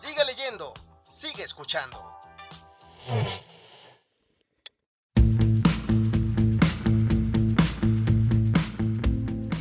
[0.00, 0.74] Sigue leyendo,
[1.10, 1.98] sigue escuchando.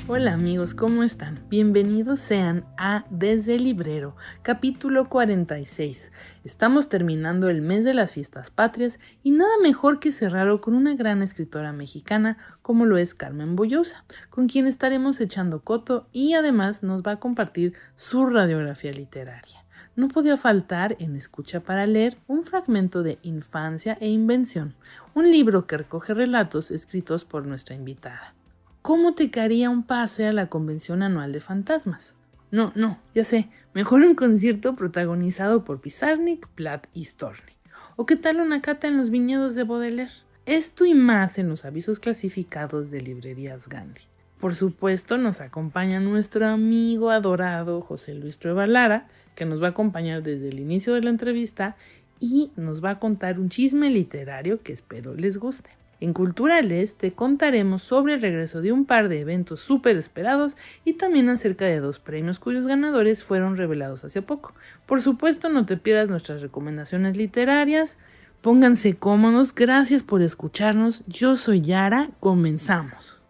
[0.08, 1.44] Hola amigos, ¿cómo están?
[1.50, 6.12] Bienvenidos sean a Desde el Librero, capítulo 46.
[6.44, 10.94] Estamos terminando el mes de las fiestas patrias y nada mejor que cerrarlo con una
[10.94, 16.84] gran escritora mexicana como lo es Carmen Boyosa, con quien estaremos echando coto y además
[16.84, 19.67] nos va a compartir su radiografía literaria.
[19.98, 24.76] No podía faltar en Escucha para leer un fragmento de Infancia e Invención,
[25.16, 28.36] un libro que recoge relatos escritos por nuestra invitada.
[28.84, 32.14] ¿Cómo te caería un pase a la convención anual de fantasmas?
[32.52, 37.54] No, no, ya sé, mejor un concierto protagonizado por Pizarnik, Platt y Storni.
[37.96, 40.14] ¿O qué tal una cata en los viñedos de Baudelaire?
[40.46, 44.02] Esto y más en los avisos clasificados de librerías Gandhi.
[44.40, 49.08] Por supuesto, nos acompaña nuestro amigo adorado José Luis Trueba Lara,
[49.38, 51.78] que nos va a acompañar desde el inicio de la entrevista
[52.20, 55.70] y nos va a contar un chisme literario que espero les guste.
[56.00, 60.94] En Culturales te contaremos sobre el regreso de un par de eventos súper esperados y
[60.94, 64.56] también acerca de dos premios cuyos ganadores fueron revelados hace poco.
[64.88, 68.00] Por supuesto, no te pierdas nuestras recomendaciones literarias.
[68.42, 71.04] Pónganse cómodos, gracias por escucharnos.
[71.06, 73.22] Yo soy Yara, comenzamos.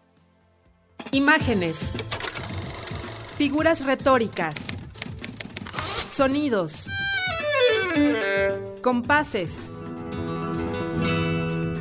[1.12, 1.92] Imágenes.
[3.36, 4.77] Figuras retóricas.
[6.18, 6.90] Sonidos.
[8.82, 9.70] Compases.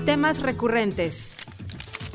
[0.06, 1.36] Temas recurrentes.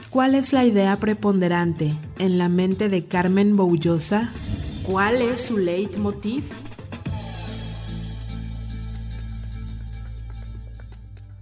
[0.09, 4.31] ¿Cuál es la idea preponderante en la mente de Carmen Boullosa?
[4.85, 6.45] ¿Cuál es su leitmotiv?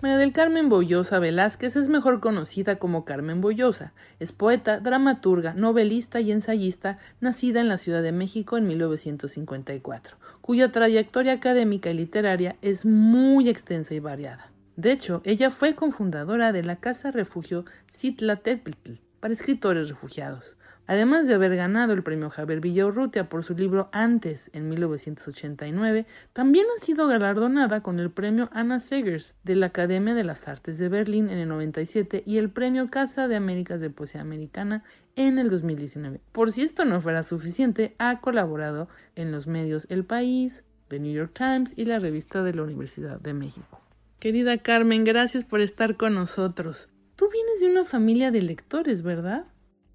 [0.03, 3.93] María del Carmen Boullosa Velázquez es mejor conocida como Carmen Boullosa.
[4.19, 10.72] Es poeta, dramaturga, novelista y ensayista, nacida en la Ciudad de México en 1954, cuya
[10.72, 14.50] trayectoria académica y literaria es muy extensa y variada.
[14.77, 20.56] De hecho, ella fue cofundadora de la Casa Refugio Citlateotl para escritores refugiados.
[20.91, 26.67] Además de haber ganado el premio Javier Villaurrutia por su libro Antes en 1989, también
[26.77, 30.89] ha sido galardonada con el premio Anna Segers de la Academia de las Artes de
[30.89, 34.83] Berlín en el 97 y el premio Casa de Américas de Poesía Americana
[35.15, 36.23] en el 2019.
[36.33, 41.12] Por si esto no fuera suficiente, ha colaborado en los medios El País, The New
[41.12, 43.81] York Times y la revista de la Universidad de México.
[44.19, 46.89] Querida Carmen, gracias por estar con nosotros.
[47.15, 49.47] Tú vienes de una familia de lectores, ¿verdad?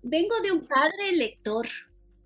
[0.08, 1.68] Vengo de un padre lector.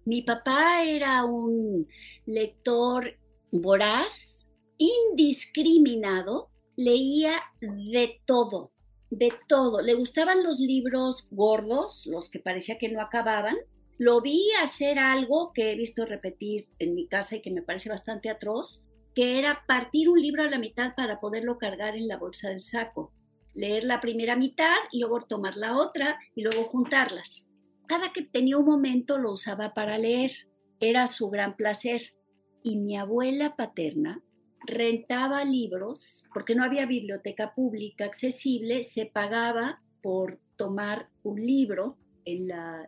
[0.03, 1.87] Mi papá era un
[2.25, 3.17] lector
[3.53, 8.73] voraz, indiscriminado, leía de todo,
[9.09, 9.81] de todo.
[9.81, 13.55] Le gustaban los libros gordos, los que parecía que no acababan.
[13.97, 17.87] Lo vi hacer algo que he visto repetir en mi casa y que me parece
[17.87, 18.85] bastante atroz,
[19.15, 22.61] que era partir un libro a la mitad para poderlo cargar en la bolsa del
[22.61, 23.13] saco.
[23.53, 27.48] Leer la primera mitad y luego tomar la otra y luego juntarlas
[27.89, 30.31] cada que tenía un momento lo usaba para leer.
[30.79, 32.13] Era su gran placer.
[32.61, 34.21] Y mi abuela paterna
[34.65, 42.47] rentaba libros, porque no había biblioteca pública accesible, se pagaba por tomar un libro en
[42.49, 42.87] la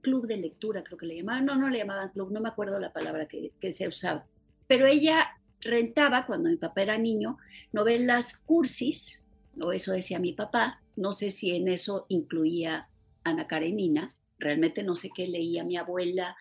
[0.00, 2.80] club de lectura, creo que le llamaban, no, no le llamaban club, no me acuerdo
[2.80, 4.26] la palabra que, que se usaba.
[4.66, 5.28] Pero ella
[5.60, 7.36] rentaba, cuando mi papá era niño,
[7.72, 9.24] novelas cursis,
[9.60, 12.87] o eso decía mi papá, no sé si en eso incluía
[13.28, 16.36] Ana Karenina, realmente no sé qué leía mi abuela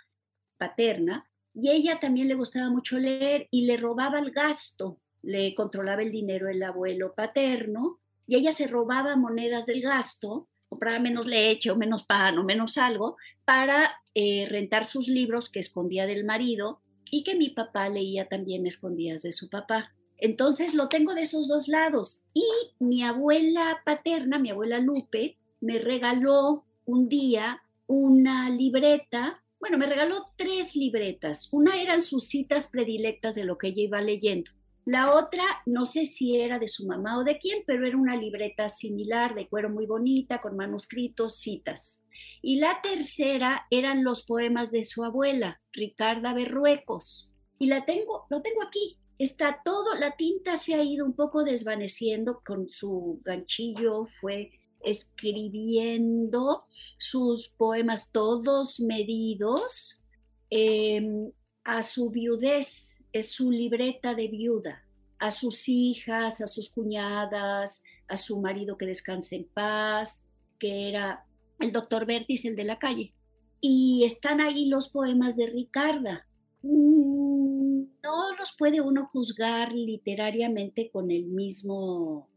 [0.58, 6.02] paterna, y ella también le gustaba mucho leer y le robaba el gasto, le controlaba
[6.02, 11.72] el dinero el abuelo paterno, y ella se robaba monedas del gasto, compraba menos leche
[11.72, 16.82] o menos pan o menos algo, para eh, rentar sus libros que escondía del marido
[17.10, 19.94] y que mi papá leía también escondidas de su papá.
[20.18, 22.24] Entonces lo tengo de esos dos lados.
[22.34, 22.44] Y
[22.80, 30.24] mi abuela paterna, mi abuela Lupe, me regaló un día una libreta, bueno, me regaló
[30.36, 31.50] tres libretas.
[31.52, 34.52] Una eran sus citas predilectas de lo que ella iba leyendo.
[34.86, 38.16] La otra, no sé si era de su mamá o de quién, pero era una
[38.16, 42.06] libreta similar, de cuero muy bonita, con manuscritos, citas.
[42.42, 47.34] Y la tercera eran los poemas de su abuela, Ricarda Berruecos.
[47.60, 48.98] Y la tengo, lo tengo aquí.
[49.20, 54.52] está todo, la tinta se ha ido un poco desvaneciendo con su ganchillo, fue
[54.84, 56.66] escribiendo
[56.98, 60.08] sus poemas todos medidos
[60.50, 61.32] em,
[61.64, 64.86] a su viudez, es su libreta de viuda,
[65.20, 70.26] a sus hijas, a sus cuñadas, a su marido que descanse en paz,
[70.60, 71.26] que era
[71.60, 73.14] el doctor Bertis, el de la calle.
[73.60, 76.28] Y están ahí los poemas de Ricarda.
[76.62, 82.30] Mm, no los puede uno juzgar literariamente con el mismo,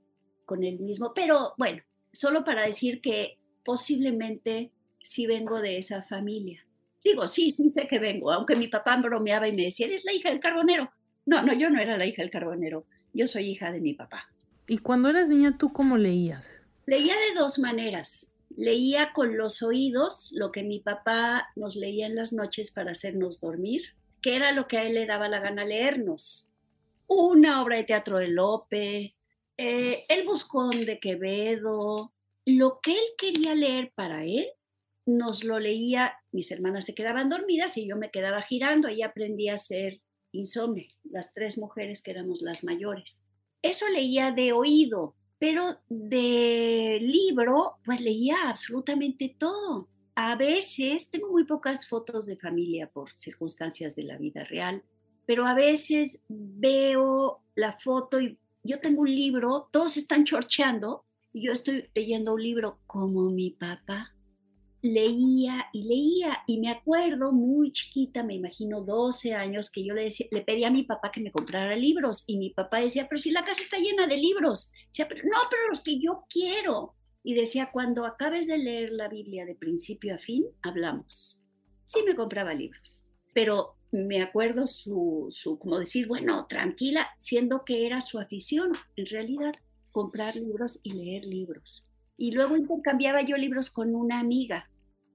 [0.44, 6.66] con el mismo, pero bueno, solo para decir que posiblemente sí vengo de esa familia.
[7.02, 10.12] Digo, sí, sí sé que vengo, aunque mi papá bromeaba y me decía, eres la
[10.12, 10.90] hija del carbonero.
[11.26, 14.30] No, no, yo no era la hija del carbonero, yo soy hija de mi papá.
[14.66, 16.60] ¿Y cuando eras niña tú cómo leías?
[16.86, 18.34] Leía de dos maneras.
[18.56, 23.40] Leía con los oídos lo que mi papá nos leía en las noches para hacernos
[23.40, 23.82] dormir,
[24.22, 26.50] que era lo que a él le daba la gana leernos.
[27.06, 29.14] Una obra de teatro de Lope,
[29.62, 32.14] eh, El Buscón de Quevedo,
[32.46, 34.46] lo que él quería leer para él,
[35.04, 39.50] nos lo leía, mis hermanas se quedaban dormidas y yo me quedaba girando, ahí aprendí
[39.50, 40.00] a ser
[40.32, 43.22] insomne, las tres mujeres que éramos las mayores.
[43.60, 49.90] Eso leía de oído, pero de libro, pues leía absolutamente todo.
[50.14, 54.82] A veces, tengo muy pocas fotos de familia por circunstancias de la vida real,
[55.26, 61.46] pero a veces veo la foto y yo tengo un libro, todos están chorcheando y
[61.46, 64.14] yo estoy leyendo un libro como mi papá.
[64.82, 70.04] Leía y leía y me acuerdo muy chiquita, me imagino 12 años, que yo le,
[70.04, 73.18] decía, le pedí a mi papá que me comprara libros y mi papá decía, pero
[73.18, 74.72] si la casa está llena de libros.
[74.88, 76.94] Decía, pero, no, pero los que yo quiero.
[77.22, 81.42] Y decía, cuando acabes de leer la Biblia de principio a fin, hablamos.
[81.84, 87.86] Sí me compraba libros, pero me acuerdo su, su, como decir, bueno, tranquila, siendo que
[87.86, 89.54] era su afición, en realidad,
[89.90, 91.84] comprar libros y leer libros.
[92.16, 94.70] Y luego intercambiaba yo libros con una amiga,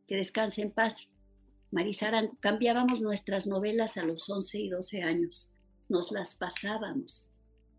[0.07, 1.15] que descanse en paz,
[1.71, 2.37] Marisa Arango.
[2.39, 5.55] Cambiábamos nuestras novelas a los 11 y 12 años,
[5.87, 7.31] nos las pasábamos.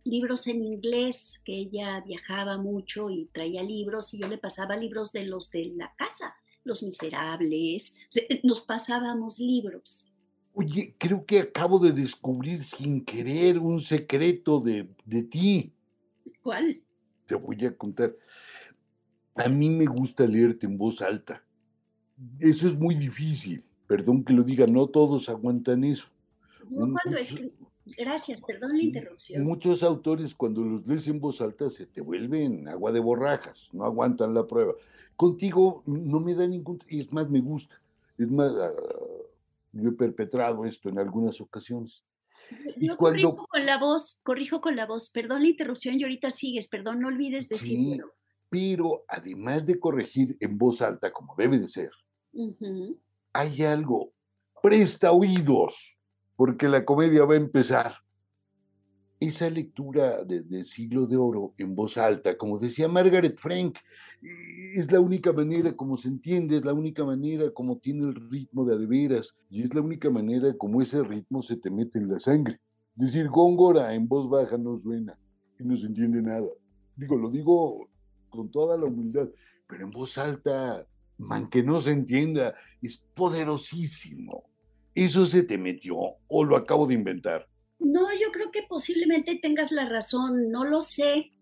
[0.04, 5.12] Libros en inglés, que ella viajaba mucho y traía libros, y yo le pasaba libros
[5.12, 7.94] de los de la casa, Los Miserables,
[8.44, 10.12] nos pasábamos libros
[10.58, 15.74] Oye, creo que acabo de descubrir sin querer un secreto de, de ti.
[16.42, 16.82] ¿Cuál?
[17.26, 18.16] Te voy a contar.
[19.34, 21.44] A mí me gusta leerte en voz alta.
[22.40, 23.66] Eso es muy difícil.
[23.86, 26.08] Perdón que lo diga, no todos aguantan eso.
[26.70, 27.34] No, cuando es
[27.98, 29.44] Gracias, perdón la interrupción.
[29.44, 33.84] Muchos autores cuando los lees en voz alta se te vuelven agua de borrajas, no
[33.84, 34.72] aguantan la prueba.
[35.16, 36.78] Contigo no me da ningún...
[36.88, 37.80] Es más, me gusta.
[38.16, 38.72] Es más, ah,
[39.82, 42.04] yo he perpetrado esto en algunas ocasiones.
[42.76, 43.34] Yo cuando...
[43.34, 47.00] corrijo con la voz, corrijo con la voz, perdón la interrupción y ahorita sigues, perdón,
[47.00, 48.12] no olvides decirlo.
[48.48, 51.90] pero además de corregir en voz alta, como debe de ser,
[53.32, 54.12] hay algo,
[54.62, 55.98] presta oídos,
[56.36, 57.96] porque la comedia va a empezar
[59.18, 63.78] esa lectura de, siglo de oro en voz alta, como decía Margaret Frank,
[64.74, 68.64] es la única manera como se entiende, es la única manera como tiene el ritmo
[68.64, 72.20] de adeveras, y es la única manera como ese ritmo se te mete en la
[72.20, 72.60] sangre.
[72.94, 75.18] Decir góngora en voz baja no suena
[75.58, 76.46] y no se entiende nada.
[76.96, 77.88] Digo, lo digo
[78.28, 79.28] con toda la humildad,
[79.66, 80.86] pero en voz alta,
[81.18, 84.44] man que no se entienda, es poderosísimo.
[84.94, 87.46] ¿Eso se te metió o lo acabo de inventar?
[87.78, 88.32] No, yo
[88.68, 91.32] posiblemente tengas la razón, no lo sé.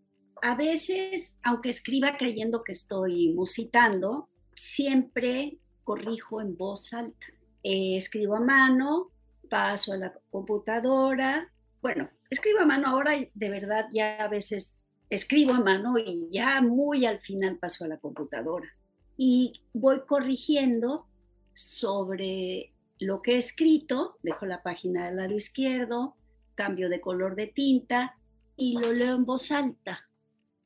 [0.42, 7.26] A veces, aunque escriba creyendo que estoy musitando, siempre corrijo en voz alta.
[7.62, 9.11] Eh, escribo a mano,
[9.49, 11.50] paso a la computadora.
[11.80, 14.80] Bueno, escribo a mano ahora de verdad ya a veces
[15.11, 18.68] escribo a mano y ya muy al final paso a la computadora.
[19.16, 21.06] Y voy corrigiendo
[21.54, 26.16] sobre lo que he escrito, dejo la página del lado izquierdo,
[26.54, 28.16] cambio de color de tinta
[28.56, 30.00] y lo leo en voz alta,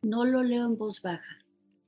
[0.02, 1.38] no lo leo en voz baja.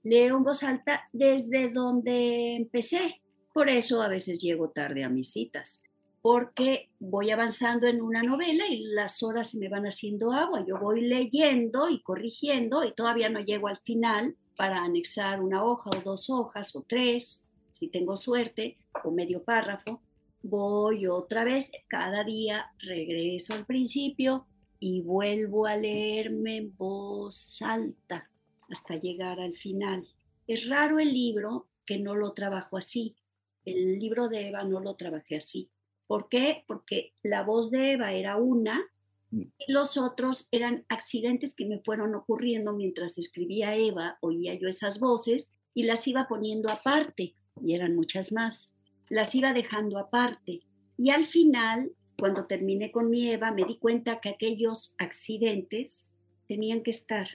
[0.02, 3.20] Leo en voz alta desde donde empecé.
[3.52, 5.82] Por eso a veces llego tarde a mis citas,
[6.22, 10.64] porque voy avanzando en una novela y las horas se me van haciendo agua.
[10.66, 15.90] Yo voy leyendo y corrigiendo y todavía no llego al final para anexar una hoja
[15.90, 20.02] o dos hojas o tres, si tengo suerte, o medio párrafo
[20.42, 24.46] voy otra vez, cada día regreso al principio
[24.78, 28.30] y vuelvo a leerme en voz alta
[28.68, 30.06] hasta llegar al final.
[30.46, 33.16] Es raro el libro que no lo trabajo así.
[33.64, 35.70] El libro de Eva no lo trabajé así.
[36.06, 36.64] ¿Por qué?
[36.66, 38.90] Porque la voz de Eva era una
[39.30, 39.42] Mm.
[39.58, 44.98] Y los otros eran accidentes que me fueron ocurriendo mientras escribía Eva, oía yo esas
[44.98, 48.74] voces y las iba poniendo aparte, y eran muchas más.
[49.10, 50.62] Las iba dejando aparte.
[50.96, 56.08] Y al final, cuando terminé con mi Eva, me di cuenta que aquellos accidentes
[56.48, 57.28] tenían que estar.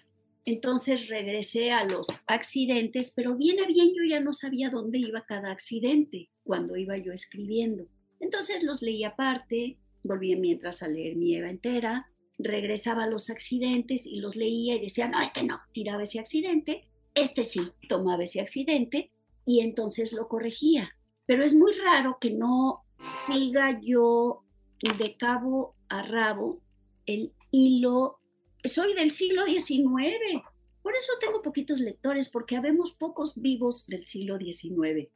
[0.46, 5.26] Entonces regresé a los accidentes, pero bien a bien yo ya no sabía dónde iba
[5.26, 7.88] cada accidente cuando iba yo escribiendo.
[8.20, 14.06] Entonces los leí aparte, volví mientras a leer mi Eva entera, regresaba a los accidentes
[14.06, 18.40] y los leía y decía, no, este no, tiraba ese accidente, este sí, tomaba ese
[18.40, 19.12] accidente
[19.46, 20.96] y entonces lo corregía.
[21.26, 24.44] Pero es muy raro que no siga yo
[24.82, 26.62] de cabo a rabo
[27.06, 28.20] el hilo.
[28.64, 30.44] Soy del siglo XIX,
[30.82, 35.10] por eso tengo poquitos lectores, porque habemos pocos vivos del siglo XIX.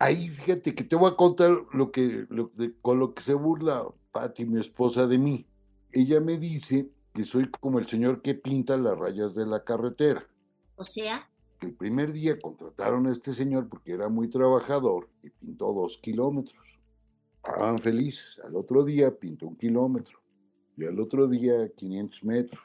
[0.00, 2.26] Ahí fíjate que te voy a contar lo que,
[2.82, 5.46] con lo que se burla Patti, mi esposa, de mí.
[5.92, 10.24] Ella me dice que soy como el señor que pinta las rayas de la carretera.
[10.76, 11.27] O sea.
[11.60, 16.78] El primer día contrataron a este señor porque era muy trabajador y pintó dos kilómetros.
[17.36, 18.40] Estaban felices.
[18.44, 20.18] Al otro día pintó un kilómetro
[20.76, 22.62] y al otro día 500 metros.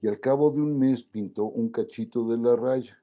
[0.00, 2.96] Y al cabo de un mes pintó un cachito de la raya.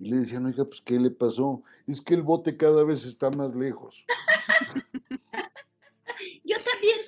[0.00, 1.62] Y le decían, oiga, pues, ¿qué le pasó?
[1.86, 4.04] Es que el bote cada vez está más lejos.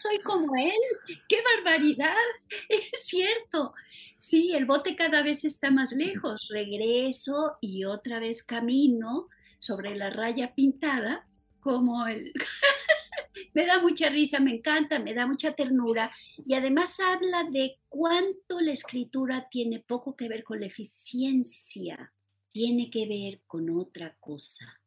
[0.04, 1.18] Soy como él.
[1.28, 2.14] ¡Qué barbaridad!
[2.68, 3.73] Es cierto.
[4.18, 6.49] Sí, el bote cada vez está más lejos.
[6.50, 11.26] Regreso y otra vez camino sobre la raya pintada
[11.61, 12.34] como el...
[13.54, 16.11] me da mucha risa, me encanta, me da mucha ternura
[16.44, 22.12] y además habla de cuánto la escritura tiene poco que ver con la eficiencia
[22.54, 24.80] tiene que ver con otra cosa.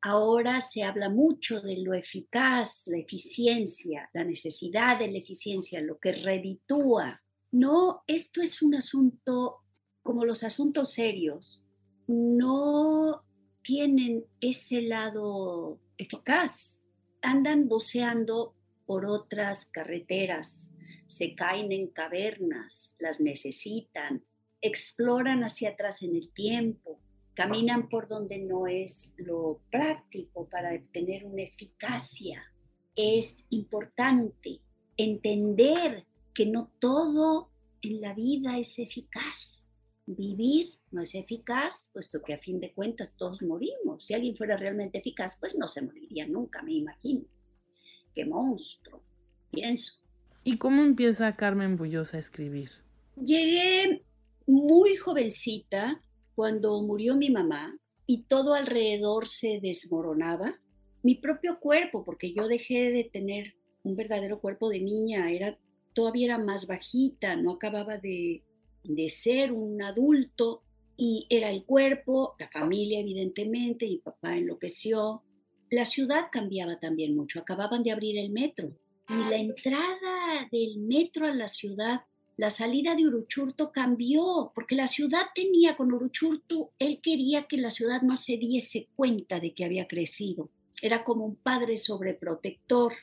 [0.00, 5.98] Ahora se habla mucho de lo eficaz, la eficiencia, la necesidad de la eficiencia, lo
[5.98, 7.20] que reditúa.
[7.50, 9.56] No, esto es un asunto
[10.02, 11.66] como los asuntos serios,
[12.06, 13.22] no
[13.62, 16.80] tienen ese lado eficaz.
[17.20, 18.54] Andan buceando
[18.86, 20.70] por otras carreteras,
[21.06, 24.24] se caen en cavernas, las necesitan,
[24.62, 27.00] exploran hacia atrás en el tiempo,
[27.38, 32.42] caminan por donde no es lo práctico para obtener una eficacia.
[32.96, 34.60] Es importante
[34.96, 36.04] entender
[36.34, 39.68] que no todo en la vida es eficaz.
[40.04, 44.04] Vivir no es eficaz, puesto que a fin de cuentas todos morimos.
[44.04, 47.24] Si alguien fuera realmente eficaz, pues no se moriría nunca, me imagino.
[48.16, 49.00] Qué monstruo,
[49.52, 50.02] pienso.
[50.42, 52.70] ¿Y cómo empieza Carmen Bullosa a escribir?
[53.14, 54.02] Llegué
[54.44, 56.02] muy jovencita
[56.38, 57.76] cuando murió mi mamá
[58.06, 60.54] y todo alrededor se desmoronaba.
[61.02, 65.58] Mi propio cuerpo, porque yo dejé de tener un verdadero cuerpo de niña, era
[65.94, 68.44] todavía era más bajita, no acababa de,
[68.84, 70.62] de ser un adulto
[70.96, 75.24] y era el cuerpo, la familia evidentemente, mi papá enloqueció.
[75.70, 78.70] La ciudad cambiaba también mucho, acababan de abrir el metro
[79.08, 82.02] y la entrada del metro a la ciudad
[82.38, 87.68] la salida de Uruchurto cambió, porque la ciudad tenía con Uruchurto, él quería que la
[87.68, 90.48] ciudad no se diese cuenta de que había crecido.
[90.80, 92.94] Era como un padre sobreprotector.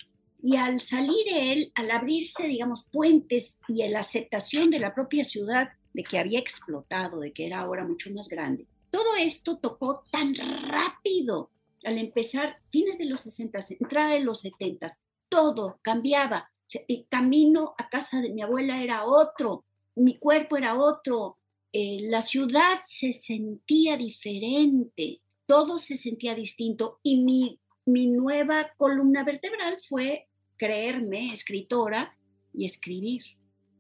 [0.41, 5.67] Y al salir él, al abrirse, digamos, puentes y la aceptación de la propia ciudad
[5.93, 10.33] de que había explotado, de que era ahora mucho más grande, todo esto tocó tan
[10.33, 11.51] rápido.
[11.83, 14.87] Al empezar, fines de los 60, entrada de los 70,
[15.27, 16.49] todo cambiaba
[16.88, 21.38] el camino a casa de mi abuela era otro, mi cuerpo era otro,
[21.72, 29.24] eh, la ciudad se sentía diferente, todo se sentía distinto y mi, mi nueva columna
[29.24, 32.17] vertebral fue creerme escritora
[32.53, 33.24] y escribir.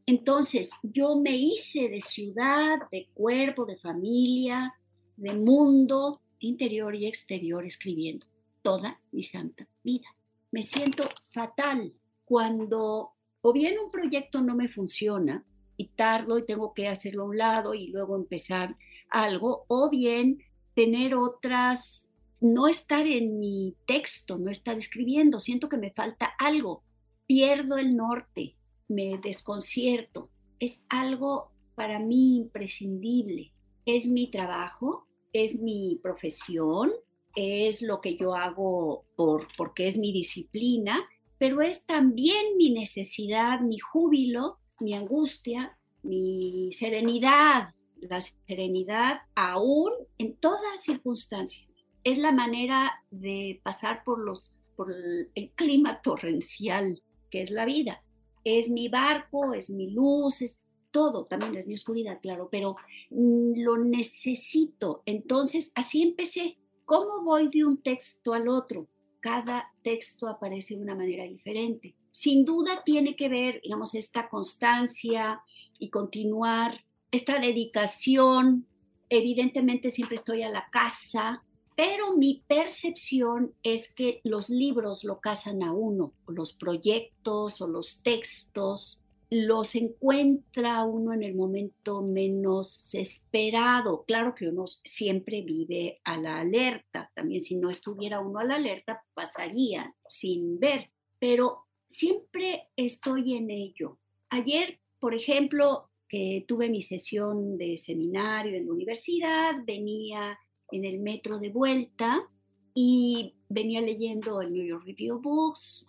[0.05, 4.73] Entonces yo me hice de ciudad, de cuerpo, de familia,
[5.17, 8.27] de mundo interior y exterior escribiendo
[8.61, 10.07] toda mi santa vida.
[10.51, 11.93] Me siento fatal
[12.25, 13.15] cuando
[13.47, 15.45] o bien un proyecto no me funciona
[15.77, 18.75] y tardo y tengo que hacerlo a un lado y luego empezar
[19.11, 20.39] algo, o bien
[20.73, 22.09] tener otras,
[22.41, 26.83] no estar en mi texto, no estar escribiendo, siento que me falta algo,
[27.27, 28.55] pierdo el norte,
[28.87, 33.53] me desconcierto, es algo para mí imprescindible,
[33.85, 36.91] es mi trabajo, es mi profesión,
[37.35, 43.59] es lo que yo hago por, porque es mi disciplina pero es también mi necesidad,
[43.61, 51.67] mi júbilo, mi angustia, mi serenidad, la serenidad aún en todas circunstancias.
[52.03, 58.01] Es la manera de pasar por, los, por el clima torrencial que es la vida.
[58.43, 60.61] es mi barco, es mi luz, es
[60.91, 62.77] todo, también es mi oscuridad, claro, pero
[63.09, 65.01] mm, lo necesito.
[65.05, 66.57] Entonces, así empecé.
[66.85, 68.87] ¿Cómo voy de un texto al otro?
[69.25, 71.95] Cada texto aparece de una manera diferente.
[72.11, 75.41] Sin duda tiene que ver, digamos, esta constancia
[75.79, 78.67] y continuar, esta dedicación.
[79.09, 81.43] Evidentemente siempre estoy a la casa,
[81.75, 88.03] pero mi percepción es que los libros lo casan a uno, los proyectos o los
[88.03, 94.03] textos los encuentra uno en el momento menos esperado.
[94.05, 98.55] Claro que uno siempre vive a la alerta, también si no estuviera uno a la
[98.55, 103.99] alerta pasaría sin ver, pero siempre estoy en ello.
[104.29, 110.37] Ayer, por ejemplo, que tuve mi sesión de seminario en la universidad, venía
[110.71, 112.29] en el metro de vuelta
[112.73, 115.85] y venía leyendo el New York Review Books,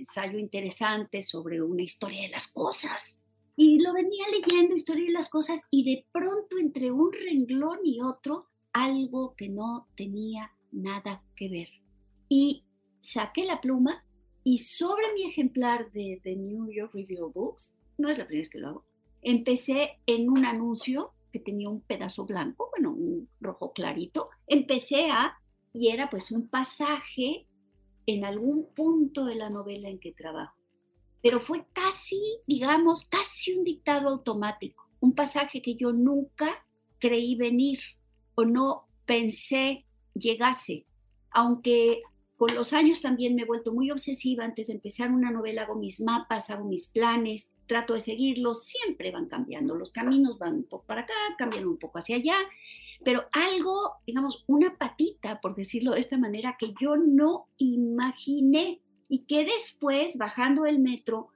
[0.00, 3.22] ensayo interesante sobre una historia de las cosas.
[3.56, 8.00] Y lo venía leyendo, historia de las cosas, y de pronto entre un renglón y
[8.00, 11.68] otro, algo que no tenía nada que ver.
[12.28, 12.64] Y
[13.00, 14.04] saqué la pluma
[14.42, 18.50] y sobre mi ejemplar de The New York Review Books, no es la primera vez
[18.50, 18.84] que lo hago,
[19.22, 25.38] empecé en un anuncio que tenía un pedazo blanco, bueno, un rojo clarito, empecé a,
[25.72, 27.46] y era pues un pasaje
[28.06, 30.58] en algún punto de la novela en que trabajo.
[31.22, 36.64] Pero fue casi, digamos, casi un dictado automático, un pasaje que yo nunca
[36.98, 37.78] creí venir
[38.34, 40.86] o no pensé llegase,
[41.30, 42.02] aunque
[42.40, 44.46] con los años también me he vuelto muy obsesiva.
[44.46, 49.10] Antes de empezar una novela hago mis mapas, hago mis planes, trato de seguirlos, siempre
[49.10, 49.74] van cambiando.
[49.74, 52.38] Los caminos van un poco para acá, cambian un poco hacia allá,
[53.04, 59.20] pero algo, digamos, una patita, por decirlo de esta manera, que yo no imaginé y
[59.20, 61.28] que después, bajando el metro,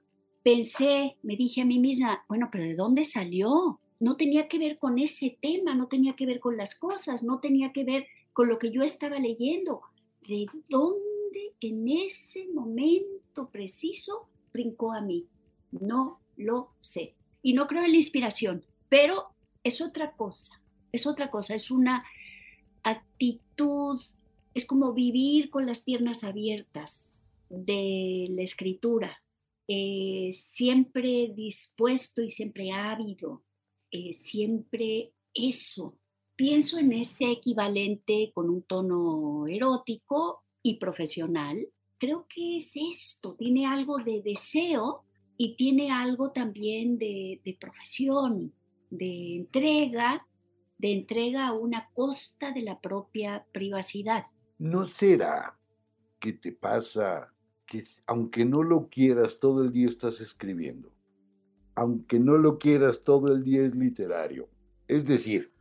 [0.43, 3.79] pensé, me dije a mí misma, bueno, pero ¿de dónde salió?
[3.99, 7.39] No tenía que ver con ese tema, no tenía que ver con las cosas, no
[7.39, 9.81] tenía que ver con lo que yo estaba leyendo
[10.27, 15.27] de dónde en ese momento preciso brincó a mí.
[15.71, 17.15] No lo sé.
[17.41, 19.29] Y no creo en la inspiración, pero
[19.63, 20.61] es otra cosa,
[20.95, 22.03] es otra cosa, es una
[22.83, 23.99] actitud,
[24.53, 27.11] es como vivir con las piernas abiertas
[27.49, 29.21] de la escritura,
[29.67, 33.43] eh, siempre dispuesto y siempre ávido,
[33.91, 35.97] eh, siempre eso,
[36.35, 41.67] pienso en ese equivalente con un tono erótico y profesional.
[41.97, 45.03] Creo que es esto, tiene algo de deseo
[45.37, 48.53] y tiene algo también de, profesión,
[48.89, 50.25] de entrega,
[50.77, 54.25] de entrega a una costa de la propia privacidad.
[54.57, 55.57] ¿No será
[56.19, 57.33] que te pasa
[57.65, 60.91] que aunque no lo quieras todo el día estás escribiendo?
[61.75, 64.49] Aunque no lo quieras todo el día es literario.
[64.87, 65.51] Es decir,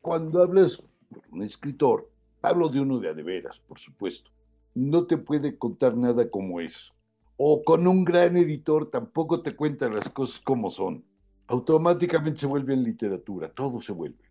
[0.00, 0.88] cuando hablas con
[1.32, 2.10] un escritor,
[2.42, 4.30] hablo de uno de adeveras, por supuesto.
[4.74, 6.92] No te puede contar nada como es.
[7.36, 11.04] O con un gran editor tampoco te cuentan las cosas como son.
[11.46, 14.27] Automáticamente se vuelve en literatura, todo se vuelve.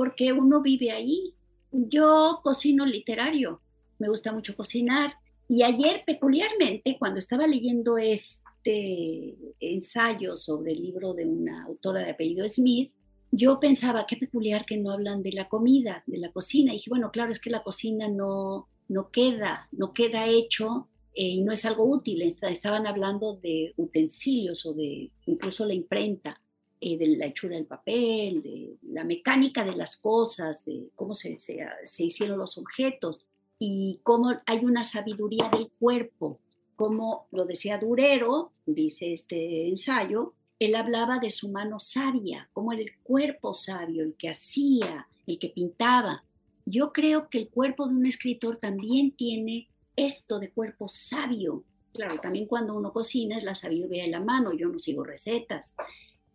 [0.00, 1.34] Porque uno vive ahí.
[1.70, 3.60] Yo cocino literario,
[3.98, 5.12] me gusta mucho cocinar.
[5.46, 12.12] Y ayer, peculiarmente, cuando estaba leyendo este ensayo sobre el libro de una autora de
[12.12, 12.94] apellido Smith,
[13.30, 16.72] yo pensaba, qué peculiar que no hablan de la comida, de la cocina.
[16.72, 21.26] Y dije, bueno, claro, es que la cocina no, no queda, no queda hecho eh,
[21.26, 22.22] y no es algo útil.
[22.22, 26.40] Estaban hablando de utensilios o de incluso la imprenta,
[26.80, 31.38] eh, de la hechura del papel, de la mecánica de las cosas, de cómo se,
[31.38, 33.26] se, hicieron los objetos
[33.58, 36.38] y cómo hay una sabiduría del cuerpo,
[36.76, 42.96] como lo decía Durero, dice este ensayo, él hablaba de su mano sabia, como el
[43.02, 46.24] cuerpo sabio, el que hacía, el que pintaba.
[46.64, 51.64] Yo creo que el cuerpo de un escritor también tiene esto de cuerpo sabio.
[51.92, 55.74] Claro, también cuando uno cocina es la sabiduría de la mano, yo no sigo recetas.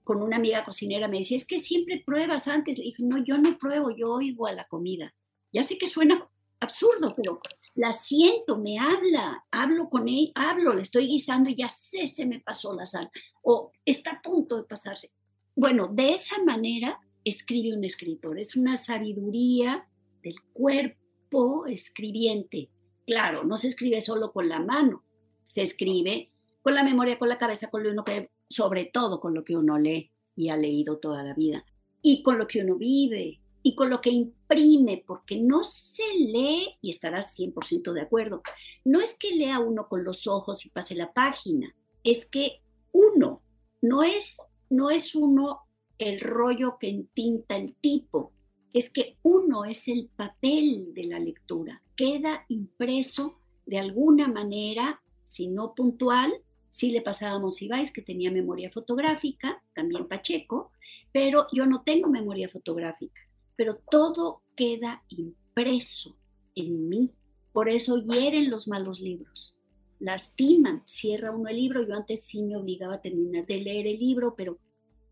[0.05, 2.77] Con una amiga cocinera me decía, es que siempre pruebas antes.
[2.77, 5.13] Le no, yo no pruebo, yo oigo a la comida.
[5.51, 6.29] Ya sé que suena
[6.61, 7.41] absurdo, pero
[7.75, 12.25] la siento, me habla, hablo con él, hablo, le estoy guisando y ya sé, se
[12.25, 13.09] me pasó la sal
[13.43, 15.11] o está a punto de pasarse.
[15.55, 19.87] Bueno, de esa manera escribe un escritor, es una sabiduría
[20.23, 22.69] del cuerpo escribiente.
[23.05, 25.03] Claro, no se escribe solo con la mano,
[25.47, 29.33] se escribe con la memoria, con la cabeza, con lo uno que, sobre todo con
[29.33, 31.65] lo que uno lee y ha leído toda la vida,
[32.01, 36.77] y con lo que uno vive, y con lo que imprime, porque no se lee,
[36.81, 38.43] y estarás 100% de acuerdo,
[38.83, 43.41] no es que lea uno con los ojos y pase la página, es que uno
[43.81, 45.61] no es, no es uno
[45.97, 48.33] el rollo que entinta el tipo,
[48.71, 55.47] es que uno es el papel de la lectura, queda impreso de alguna manera, si
[55.47, 56.33] no puntual,
[56.75, 60.73] si le pasábamos Ibáis, que tenía memoria fotográfica, también Pacheco,
[61.13, 63.21] pero yo no tengo memoria fotográfica,
[63.55, 66.17] pero todo queda impreso
[66.53, 67.11] en mí.
[67.53, 69.57] Por eso hieren los malos libros,
[70.01, 73.97] lastiman, cierra uno el libro, yo antes sí me obligaba a terminar de leer el
[73.97, 74.59] libro, pero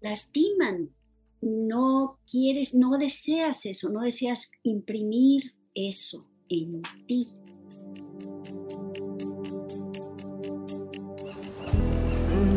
[0.01, 0.89] lastiman,
[1.39, 7.27] no quieres, no deseas eso, no deseas imprimir eso en ti.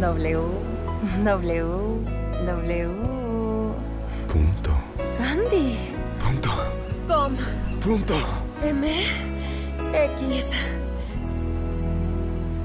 [0.00, 0.40] W,
[1.24, 2.04] W,
[2.44, 2.88] W.
[4.28, 4.70] Punto.
[5.18, 5.76] Gandhi.
[6.20, 6.50] Punto.
[7.08, 7.36] Com.
[7.80, 8.14] Punto.
[8.62, 8.86] M.
[9.94, 10.52] X.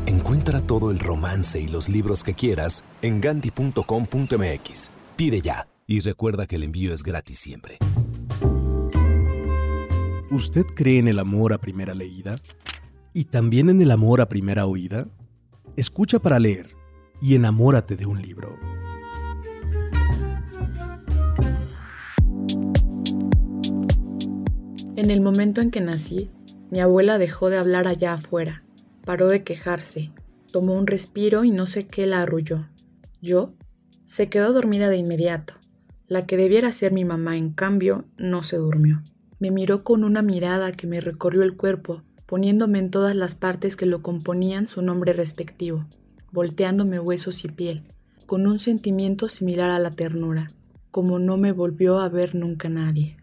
[0.07, 4.91] Encuentra todo el romance y los libros que quieras en gandhi.com.mx.
[5.15, 7.77] Pide ya y recuerda que el envío es gratis siempre.
[10.29, 12.41] ¿Usted cree en el amor a primera leída?
[13.13, 15.07] ¿Y también en el amor a primera oída?
[15.77, 16.80] Escucha para leer
[17.21, 18.57] y enamórate de un libro.
[24.95, 26.29] En el momento en que nací,
[26.69, 28.63] mi abuela dejó de hablar allá afuera,
[29.05, 30.11] paró de quejarse,
[30.51, 32.67] tomó un respiro y no sé qué la arrulló.
[33.21, 33.53] Yo
[34.05, 35.53] se quedó dormida de inmediato.
[36.07, 39.01] La que debiera ser mi mamá, en cambio, no se durmió.
[39.39, 43.75] Me miró con una mirada que me recorrió el cuerpo, poniéndome en todas las partes
[43.75, 45.85] que lo componían su nombre respectivo,
[46.31, 47.83] volteándome huesos y piel,
[48.25, 50.51] con un sentimiento similar a la ternura,
[50.91, 53.17] como no me volvió a ver nunca nadie.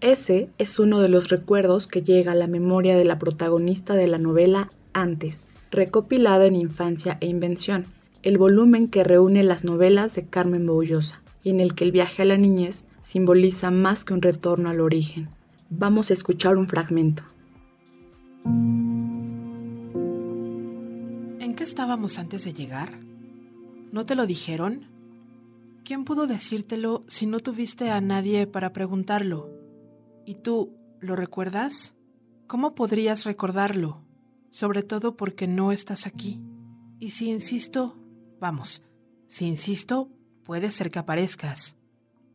[0.00, 4.06] Ese es uno de los recuerdos que llega a la memoria de la protagonista de
[4.06, 7.86] la novela Antes, recopilada en Infancia e Invención,
[8.22, 12.22] el volumen que reúne las novelas de Carmen Boullosa, y en el que el viaje
[12.22, 15.28] a la niñez simboliza más que un retorno al origen.
[15.68, 17.22] Vamos a escuchar un fragmento.
[21.64, 23.00] ¿En qué estábamos antes de llegar?
[23.90, 24.86] ¿No te lo dijeron?
[25.82, 29.48] ¿Quién pudo decírtelo si no tuviste a nadie para preguntarlo?
[30.26, 31.94] ¿Y tú lo recuerdas?
[32.46, 34.04] ¿Cómo podrías recordarlo?
[34.50, 36.38] Sobre todo porque no estás aquí.
[36.98, 37.96] Y si insisto,
[38.38, 38.82] vamos,
[39.26, 40.10] si insisto,
[40.44, 41.78] puede ser que aparezcas.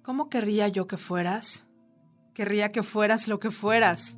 [0.02, 1.68] ¿Cómo querría yo que fueras?
[2.34, 4.18] Querría que fueras lo que fueras.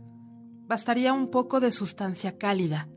[0.70, 2.88] Bastaría un poco de sustancia cálida,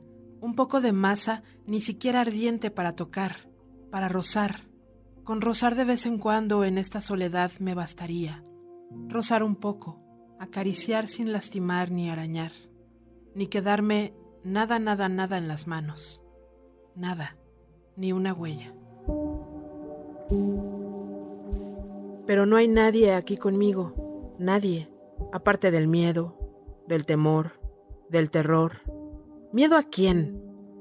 [0.45, 3.49] un poco de masa ni siquiera ardiente para tocar,
[3.91, 4.69] para rozar.
[5.25, 8.45] Con rozar de vez en cuando en esta soledad me bastaría.
[9.09, 10.03] Rozar un poco,
[10.39, 12.53] acariciar sin lastimar ni arañar,
[13.35, 14.13] ni quedarme
[14.45, 16.23] nada, nada, nada en las manos.
[16.95, 17.39] Nada,
[17.97, 18.75] ni una huella.
[22.27, 24.91] Pero no hay nadie aquí conmigo, nadie,
[25.33, 26.37] aparte del miedo,
[26.87, 27.63] del temor,
[28.11, 28.83] del terror.
[29.55, 30.39] ¿Miedo a quién?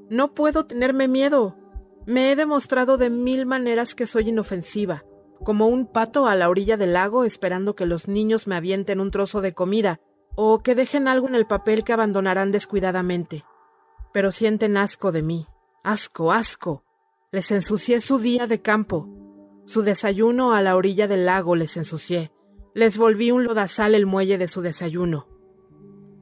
[0.10, 1.56] No puedo tenerme miedo.
[2.06, 5.06] Me he demostrado de mil maneras que soy inofensiva
[5.44, 9.12] como un pato a la orilla del lago esperando que los niños me avienten un
[9.12, 10.00] trozo de comida
[10.36, 13.46] o que dejen algo en el papel que abandonarán descuidadamente.
[14.12, 15.48] Pero sienten asco de mí.
[15.84, 16.84] Asco, asco.
[17.32, 19.10] Les ensucié su día de campo.
[19.66, 22.32] Su desayuno a la orilla del lago les ensucié.
[22.74, 25.28] Les volví un lodazal el muelle de su desayuno.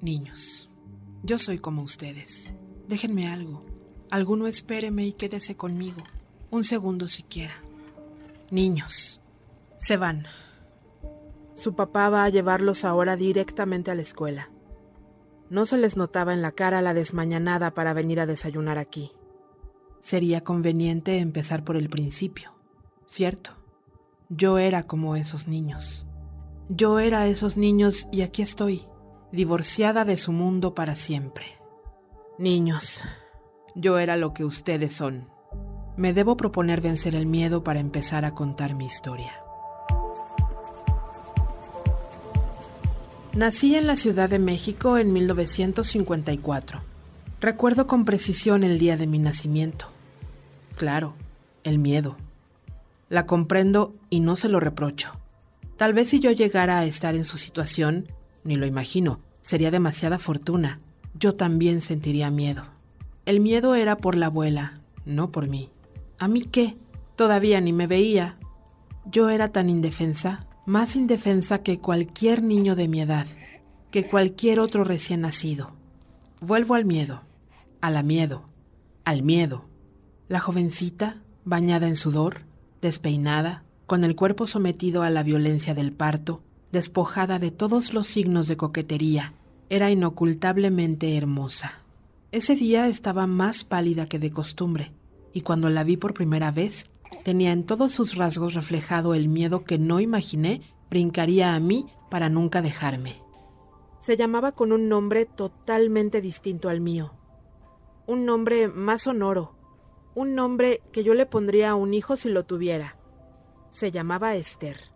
[0.02, 0.61] Niños,
[1.24, 2.54] yo soy como ustedes.
[2.88, 3.64] Déjenme algo.
[4.10, 6.02] Alguno espéreme y quédese conmigo.
[6.50, 7.54] Un segundo siquiera.
[8.50, 9.22] Niños.
[9.78, 10.26] Se van.
[11.54, 14.50] Su papá va a llevarlos ahora directamente a la escuela.
[15.50, 19.12] No se les notaba en la cara la desmañanada para venir a desayunar aquí.
[20.00, 22.56] Sería conveniente empezar por el principio,
[23.06, 23.52] ¿cierto?
[24.30, 26.08] Yo era como esos niños.
[26.70, 28.88] Yo era esos niños y aquí estoy,
[29.32, 31.46] divorciada de su mundo para siempre.
[32.38, 33.02] Niños,
[33.76, 35.30] yo era lo que ustedes son.
[35.96, 39.34] Me debo proponer vencer el miedo para empezar a contar mi historia.
[43.34, 46.82] Nací en la Ciudad de México en 1954.
[47.40, 49.86] Recuerdo con precisión el día de mi nacimiento.
[50.76, 51.14] Claro,
[51.64, 52.18] el miedo.
[53.08, 55.18] La comprendo y no se lo reprocho.
[55.78, 58.08] Tal vez si yo llegara a estar en su situación,
[58.44, 60.80] ni lo imagino, sería demasiada fortuna.
[61.14, 62.64] Yo también sentiría miedo.
[63.26, 65.70] El miedo era por la abuela, no por mí.
[66.20, 66.78] ¿A mí qué?
[67.16, 68.38] Todavía ni me veía.
[69.06, 73.26] Yo era tan indefensa más indefensa que cualquier niño de mi edad,
[73.90, 75.72] que cualquier otro recién nacido.
[76.40, 77.24] Vuelvo al miedo,
[77.82, 78.44] a la miedo,
[79.04, 79.66] al miedo.
[80.28, 82.46] La jovencita, bañada en sudor,
[82.82, 86.42] despeinada, con el cuerpo sometido a la violencia del parto,
[86.72, 89.34] despojada de todos los signos de coquetería,
[89.70, 91.80] era inocultablemente hermosa.
[92.32, 94.94] Ese día estaba más pálida que de costumbre,
[95.34, 96.90] y cuando la vi por primera vez,
[97.24, 102.30] tenía en todos sus rasgos reflejado el miedo que no imaginé brincaría a mí para
[102.30, 103.22] nunca dejarme.
[104.00, 107.14] Se llamaba con un nombre totalmente distinto al mío,
[108.08, 109.56] un nombre más sonoro,
[110.16, 112.98] un nombre que yo le pondría a un hijo si lo tuviera.
[113.70, 114.91] Se llamaba Esther.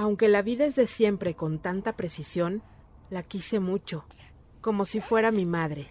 [0.00, 2.62] Aunque la vi desde siempre con tanta precisión,
[3.10, 4.04] la quise mucho,
[4.60, 5.88] como si fuera mi madre.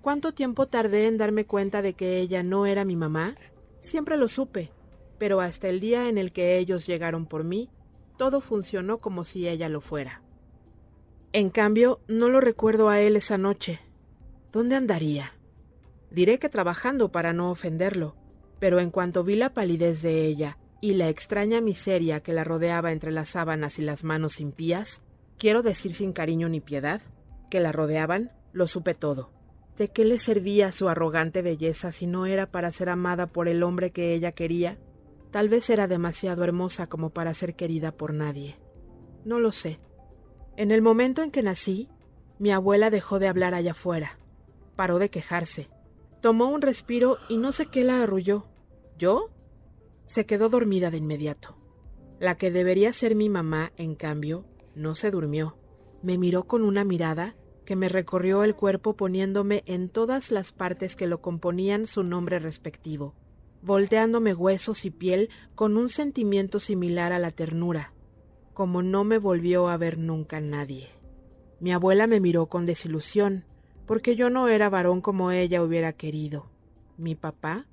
[0.00, 3.36] ¿Cuánto tiempo tardé en darme cuenta de que ella no era mi mamá?
[3.78, 4.72] Siempre lo supe,
[5.16, 7.70] pero hasta el día en el que ellos llegaron por mí,
[8.18, 10.20] todo funcionó como si ella lo fuera.
[11.32, 13.78] En cambio, no lo recuerdo a él esa noche.
[14.50, 15.34] ¿Dónde andaría?
[16.10, 18.16] Diré que trabajando para no ofenderlo,
[18.58, 22.92] pero en cuanto vi la palidez de ella y la extraña miseria que la rodeaba
[22.92, 25.02] entre las sábanas y las manos impías,
[25.38, 27.00] quiero decir sin cariño ni piedad,
[27.48, 29.30] que la rodeaban, lo supe todo.
[29.78, 33.62] ¿De qué le servía su arrogante belleza si no era para ser amada por el
[33.62, 34.78] hombre que ella quería?
[35.30, 38.58] Tal vez era demasiado hermosa como para ser querida por nadie.
[39.24, 39.80] No lo sé.
[40.58, 41.88] En el momento en que nací,
[42.38, 44.18] mi abuela dejó de hablar allá afuera.
[44.76, 45.70] Paró de quejarse.
[46.20, 48.48] Tomó un respiro y no sé qué la arrulló.
[48.98, 49.30] ¿Yo?
[50.06, 51.56] Se quedó dormida de inmediato.
[52.20, 55.56] La que debería ser mi mamá, en cambio, no se durmió.
[56.02, 60.96] Me miró con una mirada que me recorrió el cuerpo poniéndome en todas las partes
[60.96, 63.14] que lo componían su nombre respectivo,
[63.62, 67.94] volteándome huesos y piel con un sentimiento similar a la ternura,
[68.52, 70.90] como no me volvió a ver nunca nadie.
[71.60, 73.46] Mi abuela me miró con desilusión,
[73.86, 76.50] porque yo no era varón como ella hubiera querido.
[76.96, 77.66] Mi papá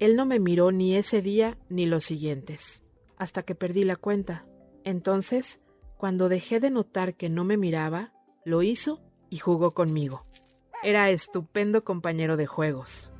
[0.00, 2.82] él no me miró ni ese día ni los siguientes,
[3.16, 4.46] hasta que perdí la cuenta.
[4.84, 5.60] Entonces,
[5.96, 8.12] cuando dejé de notar que no me miraba,
[8.44, 10.20] lo hizo y jugó conmigo.
[10.82, 13.12] Era estupendo compañero de juegos.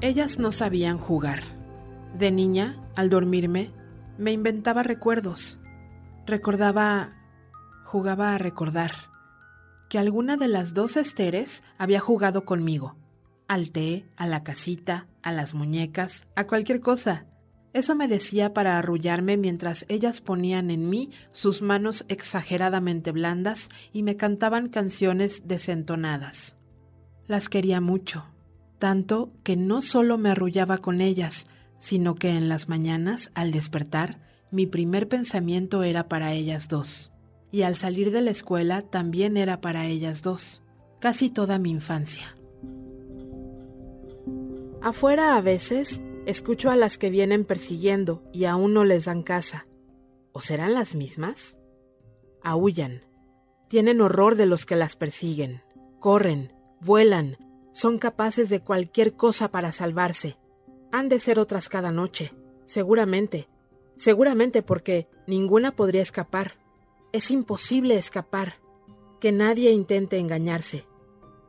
[0.00, 1.42] Ellas no sabían jugar.
[2.14, 3.72] De niña, al dormirme,
[4.16, 5.60] me inventaba recuerdos.
[6.24, 7.16] Recordaba...
[7.84, 8.92] jugaba a recordar
[9.88, 12.96] que alguna de las dos Esteres había jugado conmigo.
[13.48, 17.26] Al té, a la casita, a las muñecas, a cualquier cosa.
[17.72, 24.02] Eso me decía para arrullarme mientras ellas ponían en mí sus manos exageradamente blandas y
[24.02, 26.56] me cantaban canciones desentonadas.
[27.26, 28.26] Las quería mucho,
[28.78, 31.46] tanto que no solo me arrullaba con ellas,
[31.78, 34.18] sino que en las mañanas, al despertar,
[34.50, 37.12] mi primer pensamiento era para ellas dos
[37.50, 40.62] y al salir de la escuela también era para ellas dos,
[41.00, 42.34] casi toda mi infancia.
[44.80, 49.66] Afuera a veces escucho a las que vienen persiguiendo y aún no les dan casa.
[50.32, 51.58] ¿O serán las mismas?
[52.42, 53.02] Aullan.
[53.68, 55.62] Tienen horror de los que las persiguen.
[56.00, 57.38] Corren, vuelan,
[57.72, 60.38] son capaces de cualquier cosa para salvarse.
[60.92, 62.32] Han de ser otras cada noche,
[62.64, 63.48] seguramente.
[63.96, 66.54] Seguramente porque ninguna podría escapar.
[67.12, 68.60] Es imposible escapar.
[69.20, 70.86] Que nadie intente engañarse.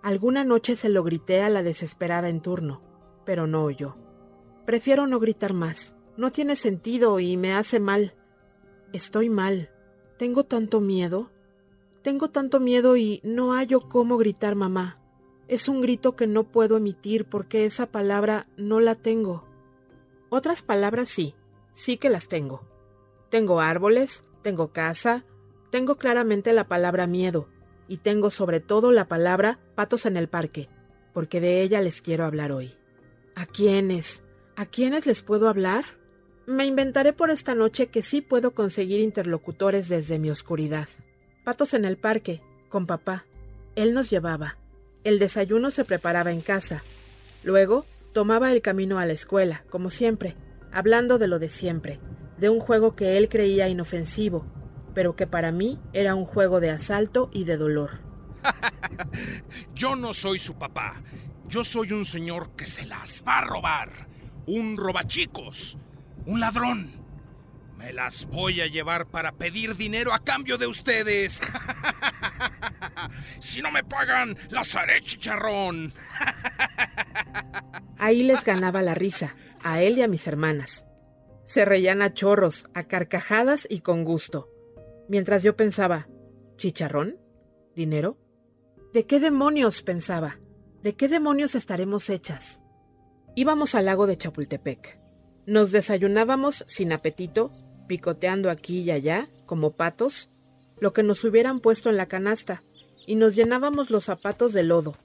[0.01, 2.81] Alguna noche se lo grité a la desesperada en turno,
[3.25, 3.97] pero no oyó.
[4.65, 5.95] Prefiero no gritar más.
[6.15, 8.15] No tiene sentido y me hace mal.
[8.93, 9.69] Estoy mal.
[10.17, 11.31] Tengo tanto miedo.
[12.01, 15.01] Tengo tanto miedo y no hallo cómo gritar mamá.
[15.49, 19.45] Es un grito que no puedo emitir porque esa palabra no la tengo.
[20.29, 21.35] Otras palabras sí,
[21.73, 22.61] sí que las tengo.
[23.29, 25.25] Tengo árboles, tengo casa,
[25.71, 27.49] tengo claramente la palabra miedo
[27.87, 30.69] y tengo sobre todo la palabra patos en el parque,
[31.13, 32.75] porque de ella les quiero hablar hoy.
[33.35, 34.23] ¿A quiénes?
[34.55, 35.85] ¿A quiénes les puedo hablar?
[36.45, 40.87] Me inventaré por esta noche que sí puedo conseguir interlocutores desde mi oscuridad.
[41.43, 43.25] Patos en el parque, con papá.
[43.75, 44.57] Él nos llevaba.
[45.03, 46.83] El desayuno se preparaba en casa.
[47.43, 50.35] Luego tomaba el camino a la escuela, como siempre,
[50.71, 51.99] hablando de lo de siempre,
[52.37, 54.45] de un juego que él creía inofensivo,
[54.93, 58.01] pero que para mí era un juego de asalto y de dolor.
[59.73, 61.01] Yo no soy su papá.
[61.47, 63.89] Yo soy un señor que se las va a robar.
[64.45, 65.77] Un robachicos.
[66.25, 66.99] Un ladrón.
[67.77, 71.39] Me las voy a llevar para pedir dinero a cambio de ustedes.
[73.39, 75.93] si no me pagan, las haré chicharrón.
[77.97, 80.85] Ahí les ganaba la risa, a él y a mis hermanas.
[81.45, 84.49] Se reían a chorros, a carcajadas y con gusto
[85.09, 86.07] mientras yo pensaba,
[86.55, 87.17] ¿chicharrón?
[87.75, 88.17] ¿Dinero?
[88.93, 90.39] ¿De qué demonios pensaba?
[90.81, 92.61] ¿De qué demonios estaremos hechas?
[93.35, 94.99] Íbamos al lago de Chapultepec.
[95.45, 97.51] Nos desayunábamos sin apetito,
[97.87, 100.31] picoteando aquí y allá, como patos,
[100.79, 102.63] lo que nos hubieran puesto en la canasta,
[103.05, 104.95] y nos llenábamos los zapatos de lodo,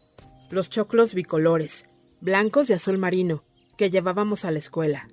[0.50, 1.88] los choclos bicolores,
[2.20, 3.44] blancos de azul marino,
[3.78, 5.08] que llevábamos a la escuela.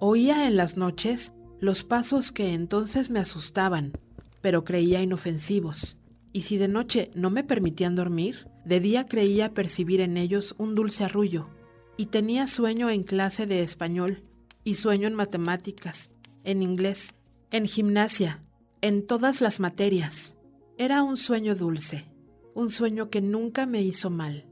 [0.00, 3.92] Oía en las noches los pasos que entonces me asustaban,
[4.40, 5.98] pero creía inofensivos,
[6.32, 10.74] y si de noche no me permitían dormir, de día creía percibir en ellos un
[10.74, 11.48] dulce arrullo,
[11.96, 14.22] y tenía sueño en clase de español,
[14.64, 16.10] y sueño en matemáticas,
[16.42, 17.14] en inglés,
[17.50, 18.42] en gimnasia,
[18.80, 20.36] en todas las materias.
[20.76, 22.06] Era un sueño dulce,
[22.54, 24.46] un sueño que nunca me hizo mal,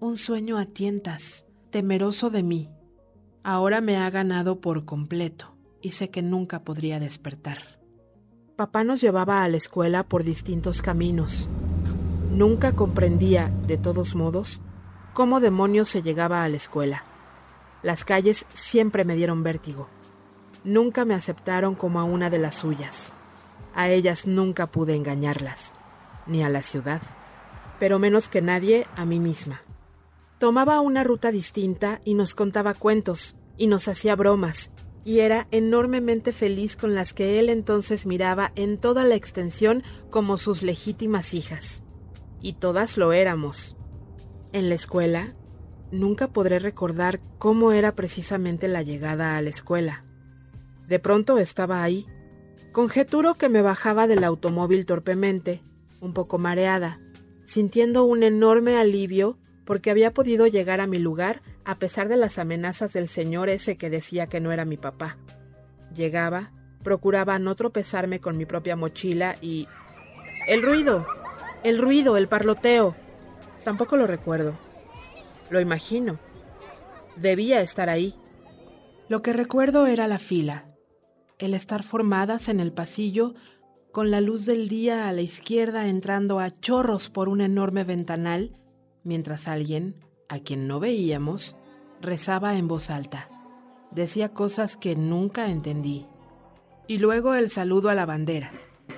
[0.00, 2.68] un sueño a tientas, temeroso de mí.
[3.42, 7.78] Ahora me ha ganado por completo y sé que nunca podría despertar.
[8.56, 11.48] Papá nos llevaba a la escuela por distintos caminos.
[12.32, 14.60] Nunca comprendía, de todos modos,
[15.14, 17.04] cómo demonios se llegaba a la escuela.
[17.82, 19.88] Las calles siempre me dieron vértigo.
[20.64, 23.16] Nunca me aceptaron como a una de las suyas.
[23.74, 25.74] A ellas nunca pude engañarlas,
[26.26, 27.00] ni a la ciudad,
[27.78, 29.62] pero menos que nadie a mí misma.
[30.38, 34.72] Tomaba una ruta distinta y nos contaba cuentos, y nos hacía bromas,
[35.04, 40.38] y era enormemente feliz con las que él entonces miraba en toda la extensión como
[40.38, 41.84] sus legítimas hijas.
[42.40, 43.76] Y todas lo éramos.
[44.52, 45.34] En la escuela,
[45.90, 50.04] nunca podré recordar cómo era precisamente la llegada a la escuela.
[50.86, 52.06] De pronto estaba ahí.
[52.72, 55.62] Conjeturo que me bajaba del automóvil torpemente,
[56.00, 57.00] un poco mareada,
[57.44, 62.38] sintiendo un enorme alivio porque había podido llegar a mi lugar a pesar de las
[62.38, 65.18] amenazas del señor ese que decía que no era mi papá.
[65.94, 66.50] Llegaba,
[66.82, 69.68] procuraba no tropezarme con mi propia mochila y...
[70.46, 71.06] El ruido,
[71.64, 72.96] el ruido, el parloteo.
[73.64, 74.56] Tampoco lo recuerdo.
[75.50, 76.18] Lo imagino.
[77.16, 78.14] Debía estar ahí.
[79.10, 80.74] Lo que recuerdo era la fila,
[81.38, 83.34] el estar formadas en el pasillo
[83.92, 88.56] con la luz del día a la izquierda entrando a chorros por un enorme ventanal
[89.04, 89.96] mientras alguien,
[90.30, 91.57] a quien no veíamos,
[92.00, 93.28] rezaba en voz alta.
[93.90, 96.06] Decía cosas que nunca entendí.
[96.86, 98.52] Y luego el saludo a la bandera.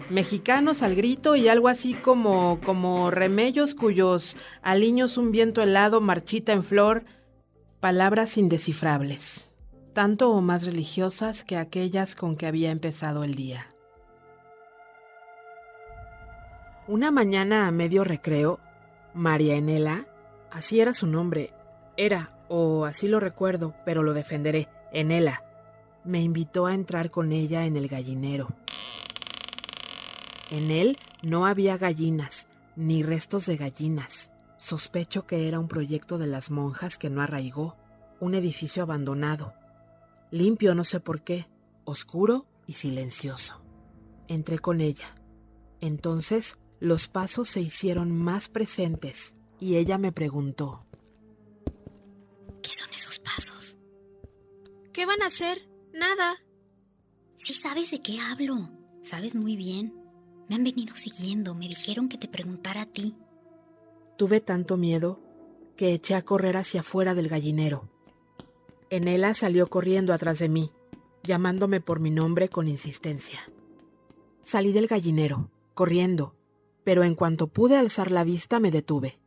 [0.09, 6.53] Mexicanos al grito y algo así como como remellos cuyos aliños un viento helado marchita
[6.53, 7.05] en flor,
[7.81, 9.53] palabras indescifrables,
[9.93, 13.69] tanto o más religiosas que aquellas con que había empezado el día.
[16.89, 18.59] Una mañana a medio recreo,
[19.15, 20.07] María Enela,
[20.51, 21.55] así era su nombre,
[21.97, 25.45] era, o así lo recuerdo, pero lo defenderé, Enela,
[26.05, 28.49] me invitó a entrar con ella en el gallinero.
[30.51, 34.33] En él no había gallinas, ni restos de gallinas.
[34.59, 37.77] Sospecho que era un proyecto de las monjas que no arraigó,
[38.19, 39.55] un edificio abandonado.
[40.33, 41.49] Limpio no sé por qué,
[41.85, 43.63] oscuro y silencioso.
[44.27, 45.15] Entré con ella.
[45.81, 50.85] Entonces los pasos se hicieron más presentes y ella me preguntó.
[52.63, 53.79] ¿Qué son esos pasos?
[54.93, 55.69] ¿Qué van a hacer?
[55.93, 56.37] Nada.
[57.37, 58.71] Sí sabes de qué hablo.
[59.03, 59.95] Sabes muy bien.
[60.49, 61.55] Me han venido siguiendo.
[61.55, 63.17] Me dijeron que te preguntara a ti.
[64.17, 65.21] Tuve tanto miedo
[65.77, 67.89] que eché a correr hacia afuera del gallinero.
[68.91, 70.73] Enela salió corriendo atrás de mí,
[71.23, 73.41] llamándome por mi nombre con insistencia.
[74.43, 76.35] Salí del gallinero, corriendo,
[76.85, 79.19] pero en cuanto pude alzar la vista me detuve.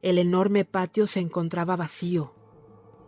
[0.00, 2.34] El enorme patio se encontraba vacío.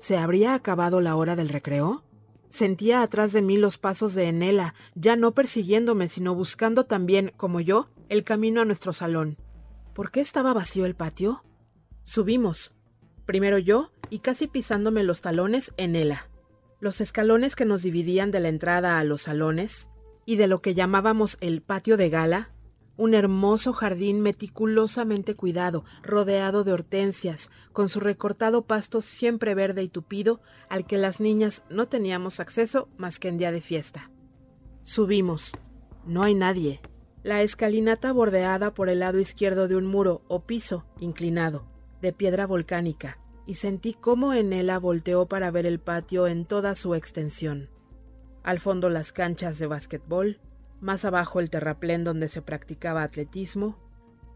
[0.03, 2.03] ¿Se habría acabado la hora del recreo?
[2.49, 7.61] Sentía atrás de mí los pasos de Enela, ya no persiguiéndome, sino buscando también, como
[7.61, 9.39] yo, el camino a nuestro salón.
[9.95, 11.45] ¿Por qué estaba vacío el patio?
[12.03, 12.75] Subimos.
[13.27, 16.29] Primero yo, y casi pisándome los talones, Enela.
[16.81, 19.89] Los escalones que nos dividían de la entrada a los salones,
[20.27, 22.51] y de lo que llamábamos el patio de gala,
[22.97, 29.89] un hermoso jardín meticulosamente cuidado, rodeado de hortensias, con su recortado pasto siempre verde y
[29.89, 34.11] tupido, al que las niñas no teníamos acceso más que en día de fiesta.
[34.83, 35.53] Subimos.
[36.05, 36.81] No hay nadie.
[37.23, 41.67] La escalinata bordeada por el lado izquierdo de un muro o piso inclinado,
[42.01, 46.95] de piedra volcánica, y sentí cómo Enela volteó para ver el patio en toda su
[46.95, 47.71] extensión.
[48.43, 50.41] Al fondo las canchas de básquetbol,
[50.83, 53.79] más abajo el terraplén donde se practicaba atletismo,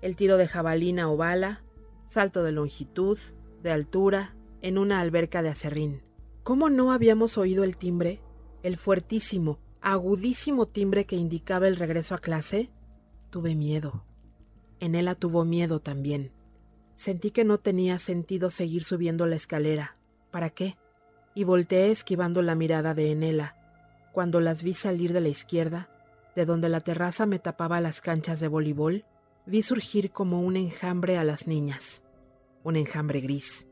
[0.01, 1.64] el tiro de jabalina o bala,
[2.07, 3.18] salto de longitud,
[3.62, 6.03] de altura, en una alberca de acerrín.
[6.44, 8.20] ¿Cómo no habíamos oído el timbre?
[8.62, 12.70] El fuertísimo, agudísimo timbre que indicaba el regreso a clase.
[13.30, 14.05] Tuve miedo.
[14.78, 16.30] Enela tuvo miedo también.
[16.94, 19.97] Sentí que no tenía sentido seguir subiendo la escalera.
[20.30, 20.76] ¿Para qué?
[21.34, 23.57] Y volteé esquivando la mirada de Enela.
[24.12, 25.90] Cuando las vi salir de la izquierda,
[26.37, 29.05] de donde la terraza me tapaba las canchas de voleibol,
[29.47, 32.05] vi surgir como un enjambre a las niñas.
[32.62, 33.66] Un enjambre gris.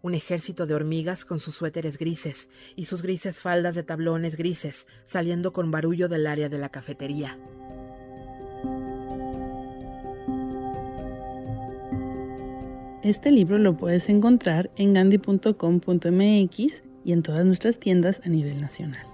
[0.00, 4.86] Un ejército de hormigas con sus suéteres grises y sus grises faldas de tablones grises
[5.04, 7.38] saliendo con barullo del área de la cafetería.
[13.02, 19.07] Este libro lo puedes encontrar en gandhi.com.mx y en todas nuestras tiendas a nivel nacional.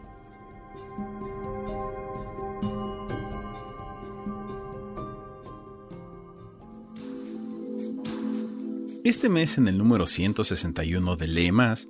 [9.05, 11.88] Este mes en el número 161 de Lee Más,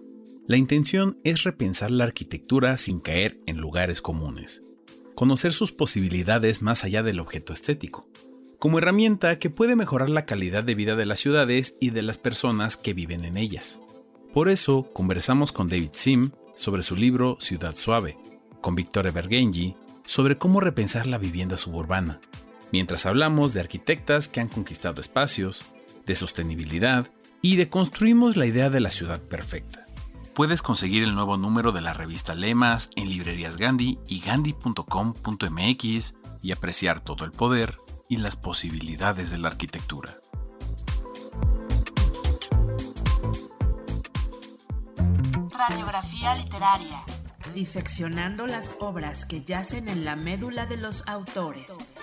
[0.49, 4.63] la intención es repensar la arquitectura sin caer en lugares comunes,
[5.15, 8.09] conocer sus posibilidades más allá del objeto estético,
[8.59, 12.19] como herramienta que puede mejorar la calidad de vida de las ciudades y de las
[12.19, 13.79] personas que viven en ellas.
[14.33, 18.19] Por eso conversamos con David Sim sobre su libro Ciudad Suave,
[18.61, 22.21] con Victoria Bergenji sobre cómo repensar la vivienda suburbana,
[22.73, 25.65] mientras hablamos de arquitectas que han conquistado espacios,
[26.07, 27.09] de sostenibilidad
[27.43, 29.85] y de construimos la idea de la ciudad perfecta.
[30.35, 36.53] Puedes conseguir el nuevo número de la revista Lemas en librerías Gandhi y gandhi.com.mx y
[36.53, 37.79] apreciar todo el poder
[38.09, 40.19] y las posibilidades de la arquitectura.
[45.57, 47.03] Radiografía literaria.
[47.55, 51.97] Diseccionando las obras que yacen en la médula de los autores.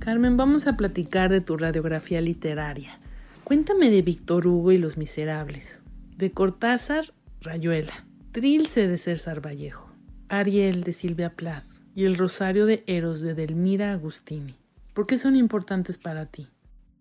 [0.00, 2.98] Carmen, vamos a platicar de tu radiografía literaria.
[3.44, 5.82] Cuéntame de Víctor Hugo y Los Miserables,
[6.16, 9.90] de Cortázar, Rayuela, Trilce de César Vallejo,
[10.30, 14.54] Ariel de Silvia Plath, y El Rosario de Eros de Delmira Agustini.
[14.94, 16.48] ¿Por qué son importantes para ti?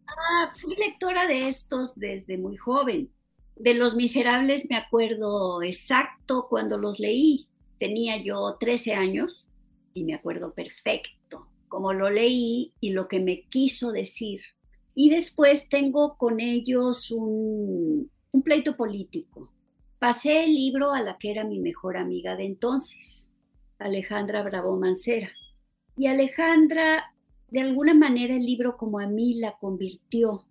[0.06, 3.10] Ah, fui lectora de estos desde muy joven.
[3.56, 7.48] De Los Miserables me acuerdo exacto cuando los leí.
[7.80, 9.50] Tenía yo 13 años
[9.94, 14.42] y me acuerdo perfecto cómo lo leí y lo que me quiso decir.
[14.96, 19.54] Y después tengo con ellos un, un pleito político.
[20.00, 23.32] Pasé el libro a la que era mi mejor amiga de entonces,
[23.78, 25.30] Alejandra Bravo Mancera.
[25.98, 27.14] Y Alejandra,
[27.50, 30.46] de alguna manera el libro como a mí la convirtió,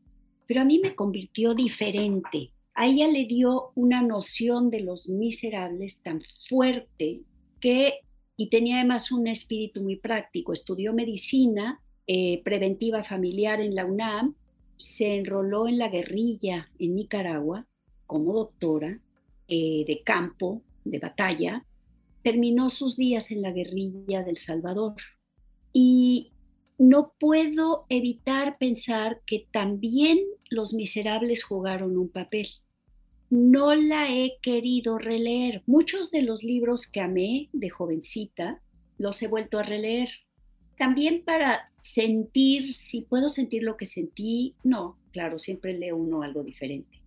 [0.46, 2.52] pero a mí me convirtió diferente.
[2.74, 7.22] A ella le dio una noción de los miserables tan fuerte
[7.60, 8.00] que,
[8.39, 14.36] y tenía además un espíritu muy práctico, estudió medicina eh, preventiva familiar en la UNAM,
[14.76, 17.66] se enroló en la guerrilla en Nicaragua
[18.07, 19.01] como doctora
[19.49, 21.66] eh, de campo, de batalla,
[22.22, 24.95] terminó sus días en la guerrilla del Salvador.
[25.72, 26.30] Y
[26.78, 32.47] no puedo evitar pensar que también los miserables jugaron un papel.
[33.31, 35.62] No la he querido releer.
[35.66, 38.61] Muchos de los libros que amé de jovencita
[38.97, 40.09] los he vuelto a releer.
[40.76, 46.43] También para sentir, si puedo sentir lo que sentí, no, claro, siempre leo uno algo
[46.43, 46.99] diferente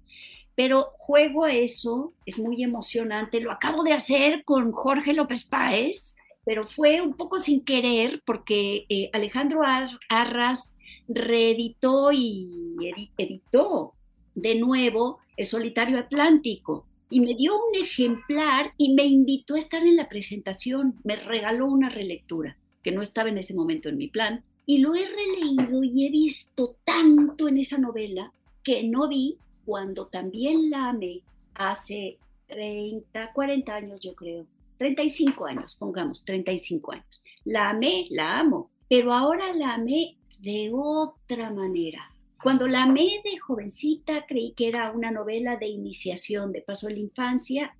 [0.56, 6.16] pero juego a eso, es muy emocionante, lo acabo de hacer con Jorge López Páez,
[6.46, 9.62] pero fue un poco sin querer porque eh, Alejandro
[10.10, 12.76] Arras reeditó y
[13.18, 13.94] editó
[14.36, 19.98] de nuevo Solitario Atlántico y me dio un ejemplar y me invitó a estar en
[19.98, 24.44] la presentación, me regaló una relectura que no estaba en ese momento en mi plan
[24.66, 28.32] y lo he releído y he visto tanto en esa novela
[28.64, 31.22] que no vi cuando también la amé
[31.56, 32.18] hace
[32.48, 34.46] 30, 40 años yo creo,
[34.78, 37.24] 35 años, pongamos, 35 años.
[37.46, 42.11] La amé, la amo, pero ahora la amé de otra manera.
[42.44, 46.94] Cuando la amé de jovencita creí que era una novela de iniciación, de paso de
[46.94, 47.76] la infancia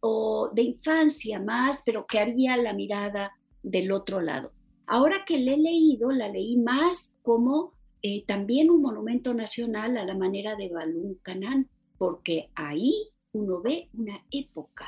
[0.00, 3.32] o de infancia más, pero que había la mirada
[3.62, 4.52] del otro lado.
[4.86, 10.04] Ahora que la he leído, la leí más como eh, también un monumento nacional a
[10.04, 11.68] la manera de Balún Canán,
[11.98, 12.94] porque ahí
[13.32, 14.86] uno ve una época,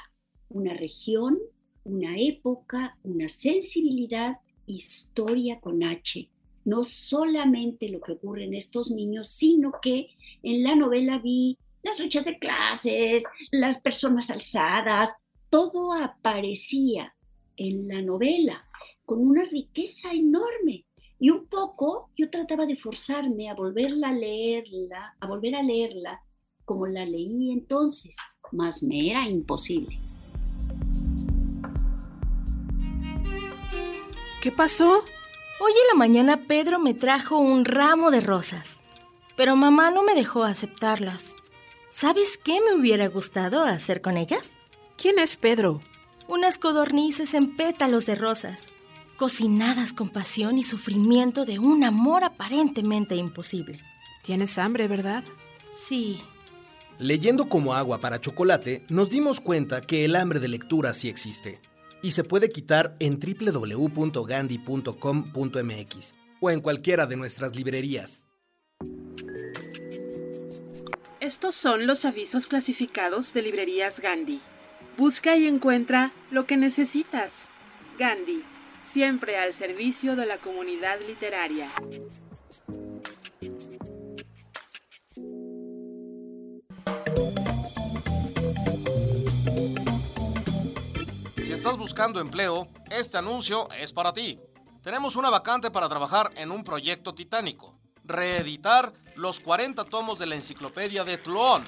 [0.49, 1.39] una región,
[1.83, 6.31] una época, una sensibilidad, historia con H.
[6.71, 10.11] No solamente lo que ocurre en estos niños, sino que
[10.45, 15.13] en la novela vi las luchas de clases, las personas alzadas,
[15.49, 17.13] todo aparecía
[17.57, 18.65] en la novela
[19.05, 20.87] con una riqueza enorme.
[21.19, 26.21] Y un poco yo trataba de forzarme a volverla a leerla, a volver a leerla
[26.65, 28.17] como la leí entonces,
[28.53, 29.99] mas me era imposible.
[34.41, 35.03] ¿Qué pasó?
[35.63, 38.81] Hoy en la mañana Pedro me trajo un ramo de rosas,
[39.37, 41.35] pero mamá no me dejó aceptarlas.
[41.91, 44.53] ¿Sabes qué me hubiera gustado hacer con ellas?
[44.97, 45.81] ¿Quién es Pedro?
[46.29, 48.69] Unas codornices en pétalos de rosas,
[49.19, 53.83] cocinadas con pasión y sufrimiento de un amor aparentemente imposible.
[54.23, 55.25] Tienes hambre, ¿verdad?
[55.73, 56.23] Sí.
[56.99, 61.61] Leyendo como agua para chocolate, nos dimos cuenta que el hambre de lectura sí existe
[62.03, 68.25] y se puede quitar en www.gandhi.com.mx o en cualquiera de nuestras librerías.
[71.21, 74.41] Estos son los avisos clasificados de librerías Gandhi.
[74.97, 77.51] Busca y encuentra lo que necesitas.
[77.99, 78.43] Gandhi,
[78.83, 81.71] siempre al servicio de la comunidad literaria.
[91.77, 94.39] Buscando empleo, este anuncio es para ti.
[94.83, 97.79] Tenemos una vacante para trabajar en un proyecto titánico.
[98.05, 101.65] Reeditar los 40 tomos de la enciclopedia de Tluon,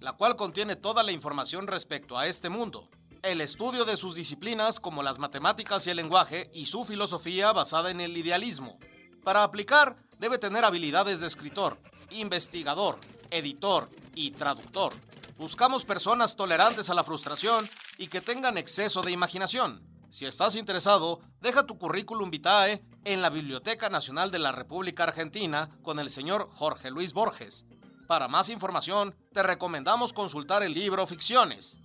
[0.00, 2.88] la cual contiene toda la información respecto a este mundo.
[3.22, 7.90] El estudio de sus disciplinas como las matemáticas y el lenguaje y su filosofía basada
[7.90, 8.78] en el idealismo.
[9.22, 11.78] Para aplicar, debe tener habilidades de escritor,
[12.10, 12.98] investigador,
[13.30, 14.92] editor y traductor.
[15.38, 17.68] Buscamos personas tolerantes a la frustración
[17.98, 19.82] y que tengan exceso de imaginación.
[20.10, 25.68] Si estás interesado, deja tu currículum vitae en la Biblioteca Nacional de la República Argentina
[25.82, 27.66] con el señor Jorge Luis Borges.
[28.08, 31.76] Para más información, te recomendamos consultar el libro Ficciones.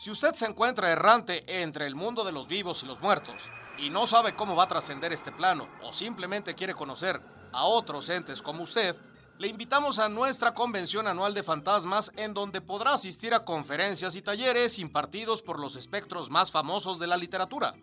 [0.00, 3.90] Si usted se encuentra errante entre el mundo de los vivos y los muertos y
[3.90, 7.20] no sabe cómo va a trascender este plano o simplemente quiere conocer
[7.52, 8.96] a otros entes como usted,
[9.38, 14.22] le invitamos a nuestra convención anual de fantasmas en donde podrá asistir a conferencias y
[14.22, 17.74] talleres impartidos por los espectros más famosos de la literatura.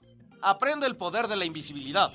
[0.41, 2.11] Aprende el poder de la invisibilidad,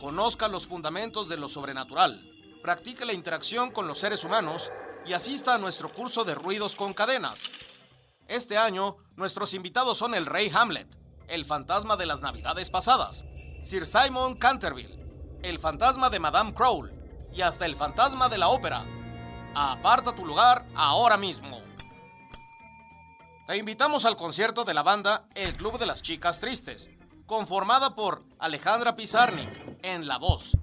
[0.00, 2.20] conozca los fundamentos de lo sobrenatural,
[2.62, 4.70] practique la interacción con los seres humanos
[5.04, 7.50] y asista a nuestro curso de ruidos con cadenas.
[8.28, 10.86] Este año, nuestros invitados son el Rey Hamlet,
[11.26, 13.24] el fantasma de las Navidades pasadas,
[13.64, 15.04] Sir Simon Canterville,
[15.42, 17.03] el fantasma de Madame Crowell
[17.34, 18.84] y hasta el fantasma de la ópera.
[19.54, 21.60] Aparta tu lugar ahora mismo.
[23.46, 26.88] Te invitamos al concierto de la banda El Club de las Chicas Tristes,
[27.26, 29.50] conformada por Alejandra Pizarnik
[29.82, 30.56] en la voz,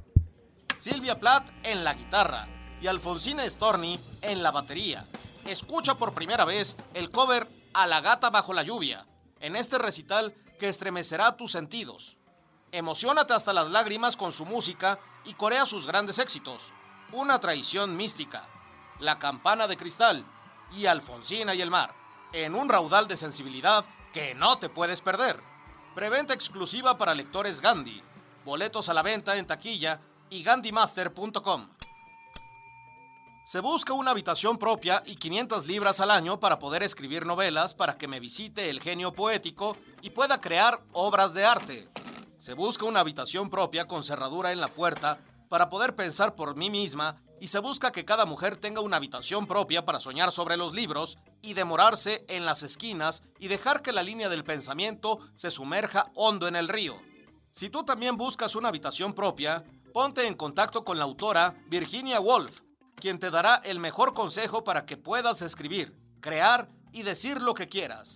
[0.79, 2.47] Silvia Plath en la guitarra
[2.81, 5.05] y Alfonsina Storni en la batería.
[5.45, 9.05] Escucha por primera vez el cover A la gata bajo la lluvia
[9.39, 12.17] en este recital que estremecerá tus sentidos.
[12.71, 16.71] Emocionate hasta las lágrimas con su música y corea sus grandes éxitos.
[17.11, 18.47] Una traición mística,
[18.99, 20.25] La campana de cristal
[20.75, 21.93] y Alfonsina y el mar,
[22.33, 25.41] en un raudal de sensibilidad que no te puedes perder.
[25.95, 28.01] Preventa exclusiva para lectores Gandhi.
[28.45, 29.99] Boletos a la venta en taquilla
[30.29, 31.69] y gandhimaster.com.
[33.45, 37.97] Se busca una habitación propia y 500 libras al año para poder escribir novelas para
[37.97, 41.89] que me visite el genio poético y pueda crear obras de arte.
[42.41, 46.71] Se busca una habitación propia con cerradura en la puerta para poder pensar por mí
[46.71, 50.73] misma y se busca que cada mujer tenga una habitación propia para soñar sobre los
[50.73, 56.09] libros y demorarse en las esquinas y dejar que la línea del pensamiento se sumerja
[56.15, 56.99] hondo en el río.
[57.51, 59.63] Si tú también buscas una habitación propia,
[59.93, 62.61] ponte en contacto con la autora Virginia Woolf,
[62.95, 67.67] quien te dará el mejor consejo para que puedas escribir, crear y decir lo que
[67.67, 68.15] quieras.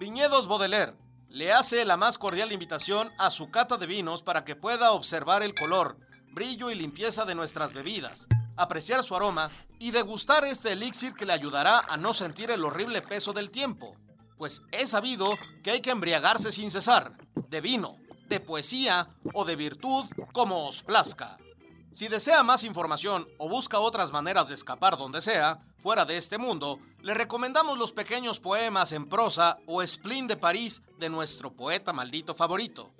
[0.00, 1.03] Viñedos Baudelaire
[1.34, 5.42] le hace la más cordial invitación a su cata de vinos para que pueda observar
[5.42, 5.98] el color,
[6.32, 11.32] brillo y limpieza de nuestras bebidas, apreciar su aroma y degustar este elixir que le
[11.32, 13.96] ayudará a no sentir el horrible peso del tiempo,
[14.38, 17.18] pues es sabido que hay que embriagarse sin cesar,
[17.48, 17.96] de vino,
[18.28, 21.36] de poesía o de virtud como os plazca.
[21.92, 26.38] Si desea más información o busca otras maneras de escapar donde sea, fuera de este
[26.38, 31.92] mundo, le recomendamos los pequeños poemas en prosa o Spleen de París de nuestro poeta
[31.92, 32.94] maldito favorito.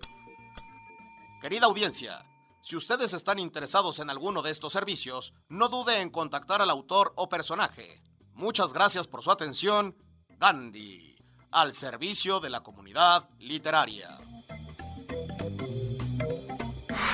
[1.41, 2.23] Querida audiencia,
[2.63, 7.15] si ustedes están interesados en alguno de estos servicios, no dude en contactar al autor
[7.17, 8.03] o personaje.
[8.35, 9.97] Muchas gracias por su atención.
[10.39, 11.17] Gandhi,
[11.51, 14.19] al servicio de la comunidad literaria.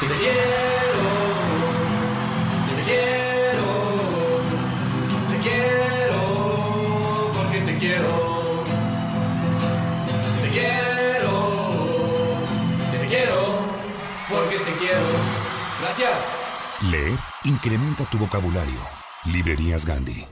[0.00, 1.02] Te quiero,
[2.66, 3.62] te quiero,
[5.30, 5.99] te quiero,
[7.90, 8.62] te quiero.
[10.42, 11.36] Te quiero,
[12.92, 13.58] te quiero,
[14.28, 15.06] porque te quiero.
[15.80, 16.10] Gracias.
[16.90, 18.78] Leer incrementa tu vocabulario.
[19.26, 20.24] Librerías Gandhi.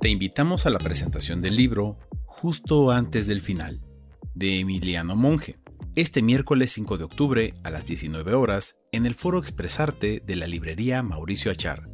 [0.00, 3.82] Te invitamos a la presentación del libro justo antes del final.
[4.34, 5.58] de Emiliano Monge,
[5.94, 10.46] este miércoles 5 de octubre a las 19 horas en el Foro Expresarte de la
[10.46, 11.88] librería Mauricio Achar,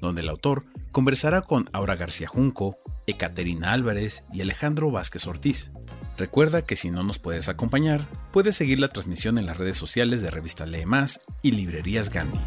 [0.00, 0.64] donde el autor
[0.94, 2.78] conversará con Aura García Junco,
[3.08, 5.72] Ecaterina Álvarez y Alejandro Vázquez Ortiz.
[6.16, 10.22] Recuerda que si no nos puedes acompañar, puedes seguir la transmisión en las redes sociales
[10.22, 12.38] de Revista Lee Más y Librerías Gandhi.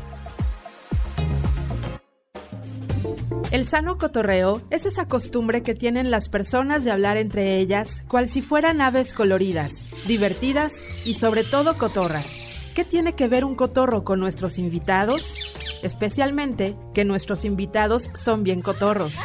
[3.52, 8.30] El sano cotorreo es esa costumbre que tienen las personas de hablar entre ellas, cual
[8.30, 12.57] si fueran aves coloridas, divertidas y sobre todo cotorras.
[12.78, 15.52] ¿Qué tiene que ver un cotorro con nuestros invitados?
[15.82, 19.16] Especialmente que nuestros invitados son bien cotorros.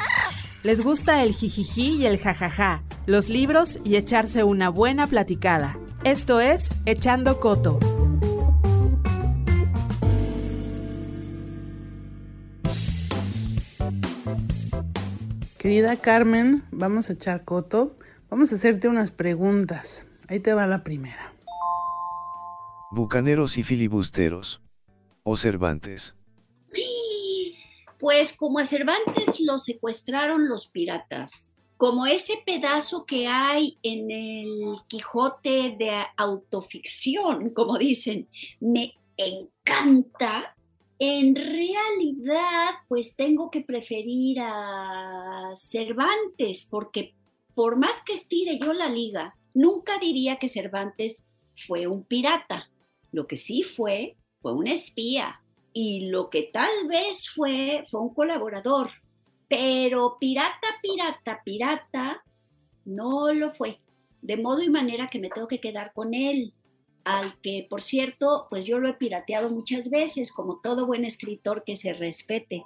[0.63, 5.77] Les gusta el jijiji y el jajaja, los libros y echarse una buena platicada.
[6.03, 7.79] Esto es Echando Coto.
[15.59, 17.97] Querida Carmen, vamos a echar coto.
[18.31, 20.07] Vamos a hacerte unas preguntas.
[20.29, 21.32] Ahí te va la primera.
[22.95, 24.61] Bucaneros y filibusteros.
[25.23, 26.15] O Cervantes.
[27.99, 31.57] Pues como a Cervantes lo secuestraron los piratas.
[31.79, 38.29] Como ese pedazo que hay en el Quijote de autoficción, como dicen,
[38.61, 40.55] me encanta,
[40.99, 47.15] en realidad, pues tengo que preferir a Cervantes, porque
[47.55, 51.25] por más que estire yo la liga, nunca diría que Cervantes
[51.57, 52.69] fue un pirata.
[53.13, 55.41] Lo que sí fue, fue un espía.
[55.73, 58.91] Y lo que tal vez fue, fue un colaborador.
[59.49, 62.25] Pero pirata, pirata, pirata,
[62.85, 63.81] no lo fue.
[64.21, 66.53] De modo y manera que me tengo que quedar con él
[67.05, 71.65] al que, por cierto, pues yo lo he pirateado muchas veces, como todo buen escritor
[71.65, 72.63] que se respete,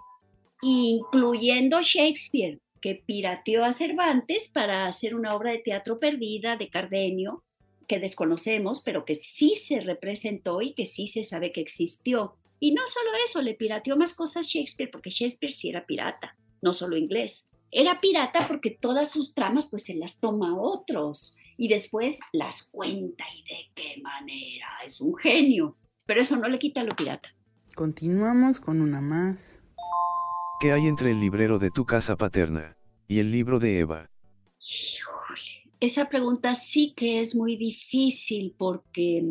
[0.62, 7.42] incluyendo Shakespeare, que pirateó a Cervantes para hacer una obra de teatro perdida de Cardenio,
[7.86, 12.36] que desconocemos, pero que sí se representó y que sí se sabe que existió.
[12.58, 16.72] Y no solo eso, le pirateó más cosas Shakespeare, porque Shakespeare sí era pirata, no
[16.72, 17.48] solo inglés.
[17.70, 23.24] Era pirata porque todas sus tramas pues se las toma otros y después las cuenta
[23.34, 24.66] y de qué manera.
[24.84, 25.76] Es un genio,
[26.06, 27.34] pero eso no le quita lo pirata.
[27.74, 29.58] Continuamos con una más.
[30.60, 34.10] ¿Qué hay entre el librero de tu casa paterna y el libro de Eva?
[34.58, 35.15] Híjole,
[35.80, 39.24] esa pregunta sí que es muy difícil porque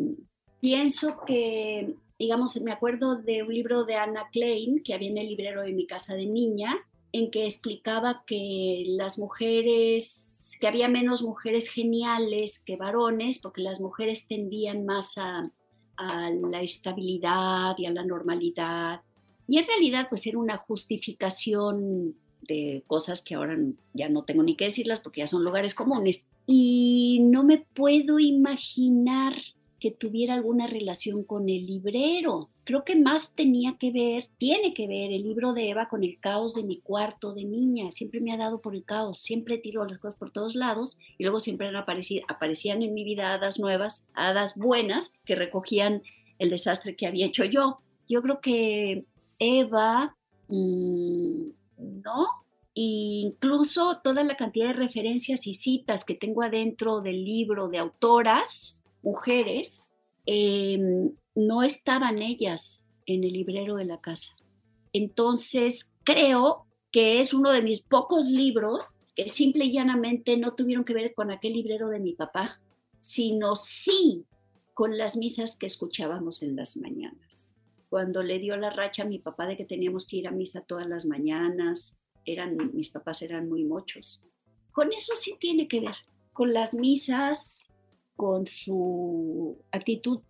[0.60, 5.28] pienso que, digamos, me acuerdo de un libro de Anna Klein que había en el
[5.28, 6.76] librero de mi casa de niña,
[7.12, 13.80] en que explicaba que las mujeres, que había menos mujeres geniales que varones, porque las
[13.80, 15.50] mujeres tendían más a,
[15.96, 19.00] a la estabilidad y a la normalidad.
[19.48, 22.16] Y en realidad pues era una justificación
[22.46, 23.58] de cosas que ahora
[23.94, 26.24] ya no tengo ni que decirlas porque ya son lugares comunes.
[26.46, 29.34] Y no me puedo imaginar
[29.80, 32.48] que tuviera alguna relación con el librero.
[32.64, 36.18] Creo que más tenía que ver, tiene que ver el libro de Eva con el
[36.18, 37.90] caos de mi cuarto de niña.
[37.90, 41.24] Siempre me ha dado por el caos, siempre tiro las cosas por todos lados y
[41.24, 46.02] luego siempre han aparecido, aparecían en mi vida hadas nuevas, hadas buenas que recogían
[46.38, 47.78] el desastre que había hecho yo.
[48.08, 49.04] Yo creo que
[49.38, 50.16] Eva,
[50.48, 52.26] mmm, ¿no?
[52.78, 58.82] incluso toda la cantidad de referencias y citas que tengo adentro del libro de autoras,
[59.02, 59.92] mujeres,
[60.26, 60.78] eh,
[61.34, 64.36] no estaban ellas en el librero de la casa.
[64.92, 70.84] Entonces, creo que es uno de mis pocos libros que simple y llanamente no tuvieron
[70.84, 72.60] que ver con aquel librero de mi papá,
[73.00, 74.26] sino sí
[74.74, 77.55] con las misas que escuchábamos en las mañanas.
[77.96, 80.60] Cuando le dio la racha a mi papá de que teníamos que ir a misa
[80.60, 84.22] todas las mañanas, eran, mis papás eran muy mochos.
[84.70, 85.94] Con eso sí tiene que ver,
[86.34, 87.70] con las misas,
[88.14, 90.20] con su actitud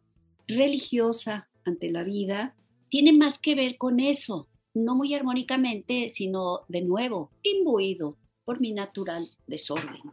[0.46, 2.54] religiosa ante la vida,
[2.88, 8.70] tiene más que ver con eso, no muy armónicamente, sino de nuevo, imbuido por mi
[8.74, 10.12] natural desorden,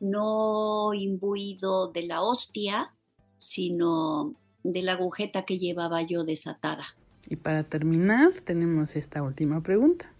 [0.00, 2.94] no imbuido de la hostia,
[3.38, 4.34] sino
[4.64, 6.84] de la agujeta que llevaba yo desatada.
[7.28, 10.12] Y para terminar, tenemos esta última pregunta.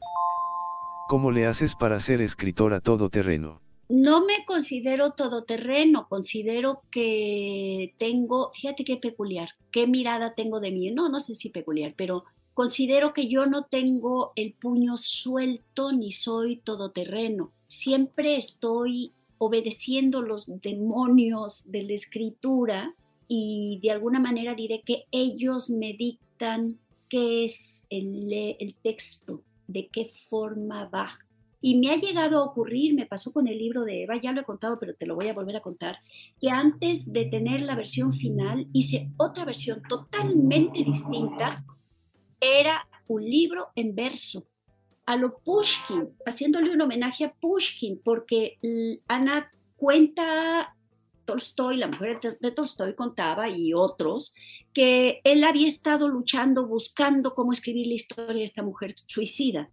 [1.09, 3.61] ¿Cómo le haces para ser escritora todoterreno?
[3.89, 10.91] No me considero todoterreno, considero que tengo, fíjate qué peculiar, qué mirada tengo de mí,
[10.91, 12.25] no, no sé si peculiar, pero
[12.55, 20.47] considero que yo no tengo el puño suelto ni soy todoterreno, siempre estoy obedeciendo los
[20.63, 22.95] demonios de la escritura
[23.29, 29.89] y de alguna manera diré que ellos me dictan qué es el, el texto, de
[29.89, 31.19] qué forma va
[31.61, 34.41] Y me ha llegado a ocurrir, me pasó con el libro de Eva, ya lo
[34.41, 35.99] he contado, pero te lo voy a volver a contar,
[36.41, 41.65] que antes de tener la versión final hice otra versión totalmente distinta.
[42.41, 44.47] Era un libro en verso,
[45.07, 48.59] a lo Pushkin, haciéndole un homenaje a Pushkin, porque
[49.09, 50.75] Ana cuenta
[51.25, 54.35] Tolstoy, la mujer de Tolstoy contaba y otros,
[54.73, 59.71] que él había estado luchando, buscando cómo escribir la historia de esta mujer suicida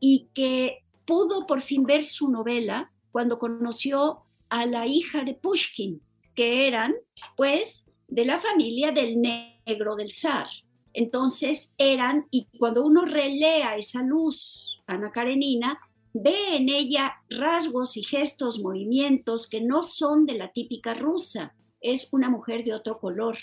[0.00, 6.00] y que pudo por fin ver su novela cuando conoció a la hija de Pushkin,
[6.34, 6.94] que eran
[7.36, 10.48] pues de la familia del negro del zar.
[10.92, 15.78] Entonces eran, y cuando uno relea esa luz, Ana Karenina,
[16.12, 21.54] ve en ella rasgos y gestos, movimientos que no son de la típica rusa.
[21.80, 23.38] Es una mujer de otro color,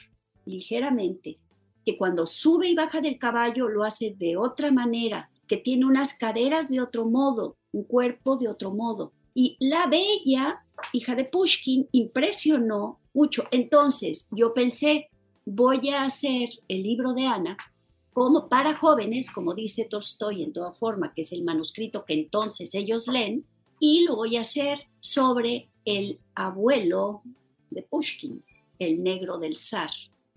[0.46, 1.40] ligeramente,
[1.86, 6.18] que cuando sube y baja del caballo lo hace de otra manera, que tiene unas
[6.18, 9.14] caderas de otro modo, un cuerpo de otro modo.
[9.34, 13.46] Y la bella, hija de Pushkin, impresionó mucho.
[13.52, 15.10] Entonces yo pensé,
[15.46, 17.58] voy a hacer el libro de Ana
[18.18, 22.74] como para jóvenes, como dice Tolstoy en toda forma, que es el manuscrito que entonces
[22.74, 23.46] ellos leen,
[23.80, 27.22] y lo voy a hacer sobre el abuelo
[27.70, 28.44] de Pushkin,
[28.80, 29.92] el negro del zar.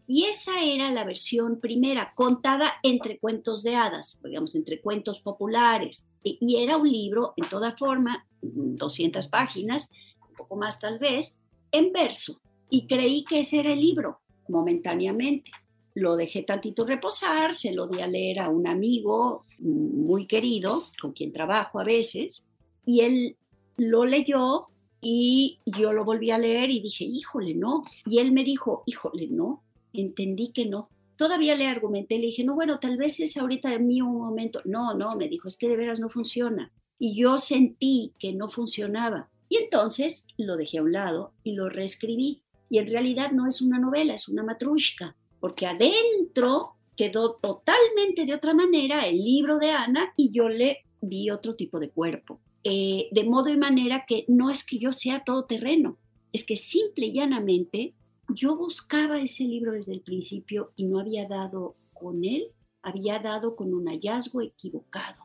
[0.07, 6.07] Y esa era la versión primera, contada entre cuentos de hadas, digamos, entre cuentos populares.
[6.22, 9.91] Y era un libro, en toda forma, 200 páginas,
[10.28, 11.35] un poco más tal vez,
[11.72, 12.43] en verso.
[12.68, 15.51] Y creí que ese era el libro, momentáneamente
[15.95, 21.12] lo dejé tantito reposar, se lo di a leer a un amigo muy querido, con
[21.12, 22.47] quien trabajo a veces,
[22.86, 23.36] y él
[23.76, 24.66] lo leyó
[25.01, 27.84] y yo lo volví a leer y dije, híjole, no.
[28.05, 29.62] Y él me dijo, híjole, no,
[29.93, 30.88] entendí que no.
[31.16, 34.61] Todavía le argumenté, le dije, no, bueno, tal vez es ahorita de mí un momento.
[34.64, 36.70] No, no, me dijo, es que de veras no funciona.
[36.99, 39.28] Y yo sentí que no funcionaba.
[39.49, 42.43] Y entonces lo dejé a un lado y lo reescribí.
[42.68, 48.34] Y en realidad no es una novela, es una matrushka porque adentro quedó totalmente de
[48.34, 52.41] otra manera el libro de Ana y yo le di otro tipo de cuerpo.
[52.62, 55.97] Eh, de modo y manera que no es que yo sea todoterreno,
[56.32, 57.95] es que simple y llanamente
[58.28, 62.49] yo buscaba ese libro desde el principio y no había dado con él,
[62.82, 65.24] había dado con un hallazgo equivocado.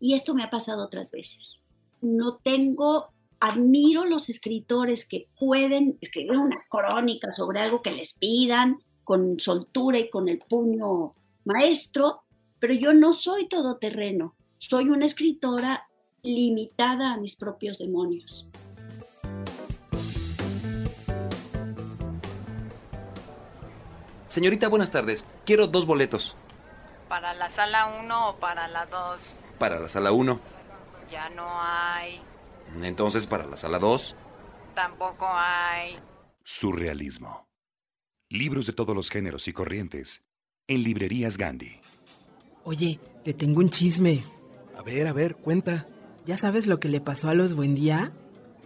[0.00, 1.64] Y esto me ha pasado otras veces.
[2.00, 3.06] No tengo,
[3.40, 9.98] admiro los escritores que pueden escribir una crónica sobre algo que les pidan, con soltura
[9.98, 11.12] y con el puño
[11.44, 12.22] maestro,
[12.58, 15.86] pero yo no soy todoterreno, soy una escritora
[16.22, 18.48] limitada a mis propios demonios.
[24.28, 25.24] Señorita, buenas tardes.
[25.44, 26.34] Quiero dos boletos.
[27.08, 29.40] ¿Para la sala 1 o para la 2?
[29.60, 30.40] Para la sala 1.
[31.08, 32.20] Ya no hay.
[32.82, 34.16] Entonces, para la sala 2.
[34.74, 36.00] Tampoco hay.
[36.42, 37.43] Surrealismo.
[38.34, 40.24] Libros de todos los géneros y corrientes.
[40.66, 41.78] En librerías Gandhi.
[42.64, 44.24] Oye, te tengo un chisme.
[44.76, 45.86] A ver, a ver, cuenta.
[46.26, 48.12] ¿Ya sabes lo que le pasó a los Buendía?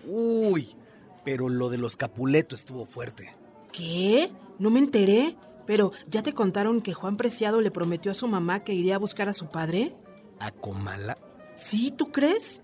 [0.06, 0.74] Uy,
[1.22, 3.36] pero lo de los Capuleto estuvo fuerte.
[3.70, 4.30] ¿Qué?
[4.58, 5.36] No me enteré.
[5.66, 8.98] Pero, ¿ya te contaron que Juan Preciado le prometió a su mamá que iría a
[8.98, 9.94] buscar a su padre?
[10.40, 11.18] ¿A Comala?
[11.52, 12.62] Sí, ¿tú crees?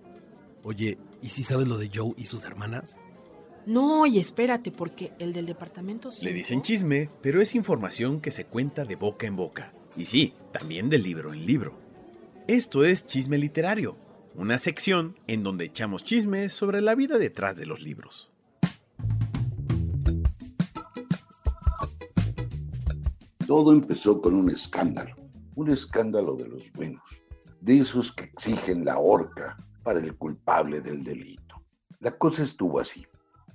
[0.63, 2.97] Oye, ¿y si sabes lo de Joe y sus hermanas?
[3.67, 6.11] No, y espérate, porque el del departamento...
[6.21, 9.73] Le dicen chisme, pero es información que se cuenta de boca en boca.
[9.97, 11.75] Y sí, también de libro en libro.
[12.47, 13.97] Esto es Chisme Literario,
[14.35, 18.31] una sección en donde echamos chismes sobre la vida detrás de los libros.
[23.47, 25.17] Todo empezó con un escándalo,
[25.55, 27.03] un escándalo de los buenos,
[27.61, 31.63] de esos que exigen la horca para el culpable del delito.
[32.01, 33.07] La cosa estuvo así.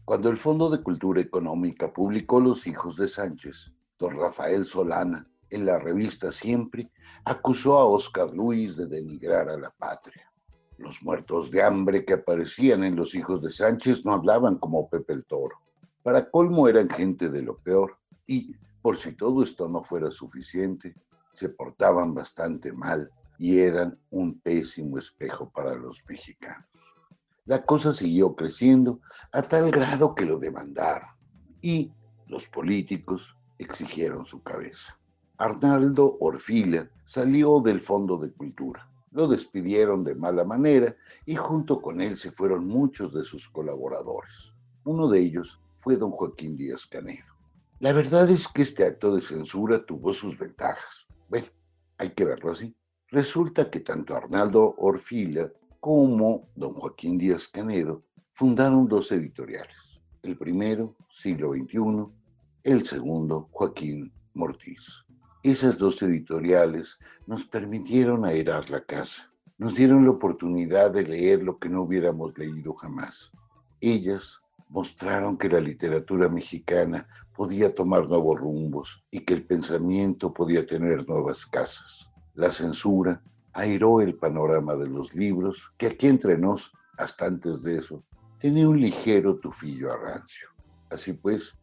[0.10, 5.68] Cuando el Fondo de Cultura Económica publicó Los Hijos de Sánchez, don Rafael Solana, en
[5.68, 6.92] la revista Siempre,
[7.26, 10.34] acusó a Oscar Luis de denigrar a la patria.
[10.80, 15.14] Los muertos de hambre que aparecían en Los Hijos de Sánchez no hablaban como Pepe
[15.14, 15.58] el Toro.
[16.02, 20.96] Para colmo eran gente de lo peor y, por si todo esto no fuera suficiente,
[21.34, 26.66] se portaban bastante mal y eran un pésimo espejo para los mexicanos.
[27.50, 31.10] La cosa siguió creciendo a tal grado que lo demandaron
[31.64, 31.92] y
[32.28, 35.00] los políticos exigieron su cabeza.
[35.36, 38.88] Arnaldo Orfila salió del Fondo de Cultura.
[39.10, 40.96] Lo despidieron de mala manera
[41.26, 44.54] y junto con él se fueron muchos de sus colaboradores.
[44.84, 47.34] Uno de ellos fue don Joaquín Díaz Canedo.
[47.80, 51.08] La verdad es que este acto de censura tuvo sus ventajas.
[51.28, 51.48] Bueno,
[51.98, 52.76] hay que verlo así.
[53.08, 58.04] Resulta que tanto Arnaldo Orfila como don Joaquín Díaz Canedo
[58.34, 60.02] fundaron dos editoriales.
[60.22, 62.06] El primero, siglo XXI,
[62.64, 65.06] el segundo, Joaquín Mortiz.
[65.42, 71.58] Esas dos editoriales nos permitieron aerar la casa, nos dieron la oportunidad de leer lo
[71.58, 73.32] que no hubiéramos leído jamás.
[73.80, 80.66] Ellas mostraron que la literatura mexicana podía tomar nuevos rumbos y que el pensamiento podía
[80.66, 82.12] tener nuevas casas.
[82.34, 83.24] La censura
[83.54, 88.04] airó el panorama de los libros, que aquí entre nos, hasta antes de eso,
[88.40, 90.50] tenía un ligero tufillo a rancio.
[90.90, 91.56] Así pues,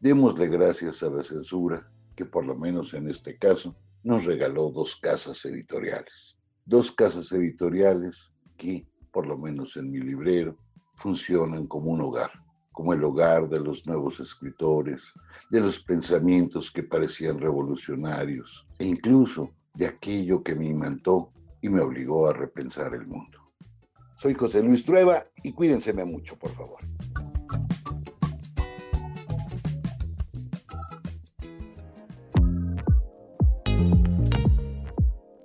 [0.00, 4.96] démosle gracias a la censura que por lo menos en este caso nos regaló dos
[4.96, 6.36] casas editoriales.
[6.64, 10.56] Dos casas editoriales que, por lo menos en mi librero,
[10.96, 12.30] funcionan como un hogar,
[12.72, 15.12] como el hogar de los nuevos escritores,
[15.50, 21.80] de los pensamientos que parecían revolucionarios e incluso de aquello que me imantó y me
[21.80, 23.52] obligó a repensar el mundo.
[24.18, 26.78] Soy José Luis Trueba y cuídense mucho, por favor.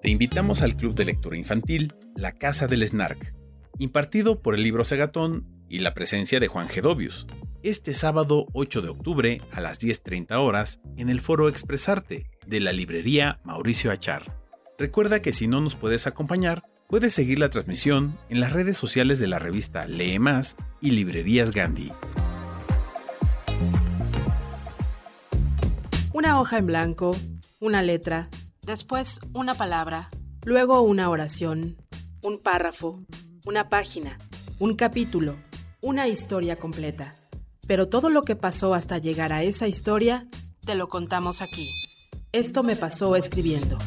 [0.02, 3.36] Te invitamos al Club de Lectura Infantil La Casa del Snark,
[3.80, 7.28] impartido por el libro Segatón y la presencia de Juan Gedovius,
[7.64, 12.74] este sábado 8 de octubre a las 10.30 horas en el foro Expresarte de la
[12.74, 14.36] librería Mauricio Achar.
[14.80, 19.20] Recuerda que si no nos puedes acompañar, puedes seguir la transmisión en las redes sociales
[19.20, 21.92] de la revista Lee Más y Librerías Gandhi.
[26.12, 27.16] Una hoja en blanco,
[27.60, 28.30] una letra,
[28.64, 30.10] después una palabra,
[30.44, 31.78] luego una oración,
[32.24, 33.06] un párrafo,
[33.46, 34.18] una página,
[34.58, 35.38] un capítulo,
[35.82, 37.16] una historia completa.
[37.68, 40.28] Pero todo lo que pasó hasta llegar a esa historia,
[40.66, 41.70] te lo contamos aquí.
[42.32, 43.80] Esto me pasó escribiendo.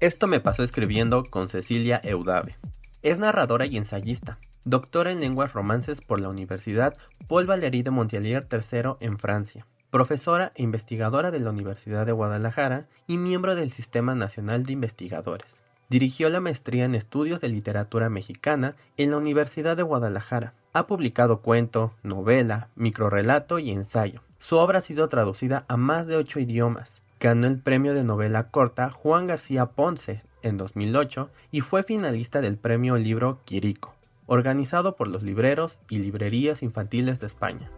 [0.00, 2.56] Esto me pasó escribiendo con Cecilia Eudave.
[3.02, 6.96] Es narradora y ensayista, doctora en lenguas romances por la Universidad
[7.28, 12.86] Paul Valéry de Montpellier III en Francia profesora e investigadora de la Universidad de Guadalajara
[13.06, 15.62] y miembro del Sistema Nacional de Investigadores.
[15.88, 20.54] Dirigió la maestría en estudios de literatura mexicana en la Universidad de Guadalajara.
[20.72, 24.22] Ha publicado cuento, novela, microrelato y ensayo.
[24.40, 27.02] Su obra ha sido traducida a más de ocho idiomas.
[27.20, 32.56] Ganó el premio de novela corta Juan García Ponce en 2008 y fue finalista del
[32.56, 37.70] premio libro Quirico, organizado por los libreros y librerías infantiles de España.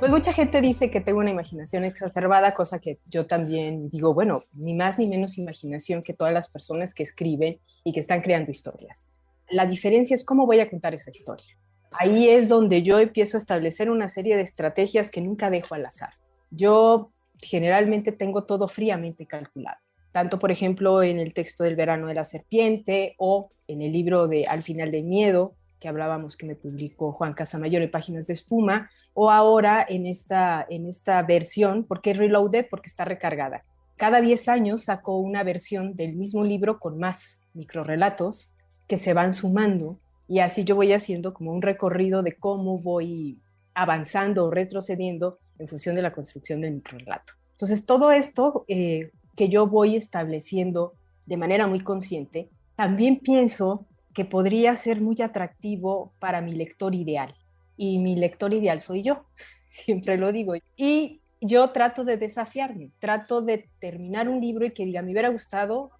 [0.00, 4.44] Pues mucha gente dice que tengo una imaginación exacerbada, cosa que yo también digo, bueno,
[4.54, 8.50] ni más ni menos imaginación que todas las personas que escriben y que están creando
[8.50, 9.06] historias.
[9.50, 11.54] La diferencia es cómo voy a contar esa historia.
[11.90, 15.86] Ahí es donde yo empiezo a establecer una serie de estrategias que nunca dejo al
[15.86, 16.10] azar.
[16.50, 17.10] Yo
[17.40, 19.78] generalmente tengo todo fríamente calculado.
[20.12, 24.26] Tanto, por ejemplo, en el texto del verano de la serpiente o en el libro
[24.26, 28.32] de Al final del miedo, que hablábamos que me publicó Juan Casamayor en Páginas de
[28.32, 33.64] Espuma, o ahora en esta, en esta versión, porque es reloaded, porque está recargada.
[33.96, 38.54] Cada 10 años saco una versión del mismo libro con más microrelatos
[38.86, 39.98] que se van sumando
[40.28, 43.38] y así yo voy haciendo como un recorrido de cómo voy
[43.74, 47.32] avanzando o retrocediendo en función de la construcción del microrelato.
[47.52, 50.92] Entonces, todo esto eh, que yo voy estableciendo
[51.26, 57.34] de manera muy consciente, también pienso que podría ser muy atractivo para mi lector ideal.
[57.76, 59.24] Y mi lector ideal soy yo,
[59.70, 60.54] siempre lo digo.
[60.76, 65.28] Y yo trato de desafiarme, trato de terminar un libro y que diga, me hubiera
[65.30, 65.90] gustado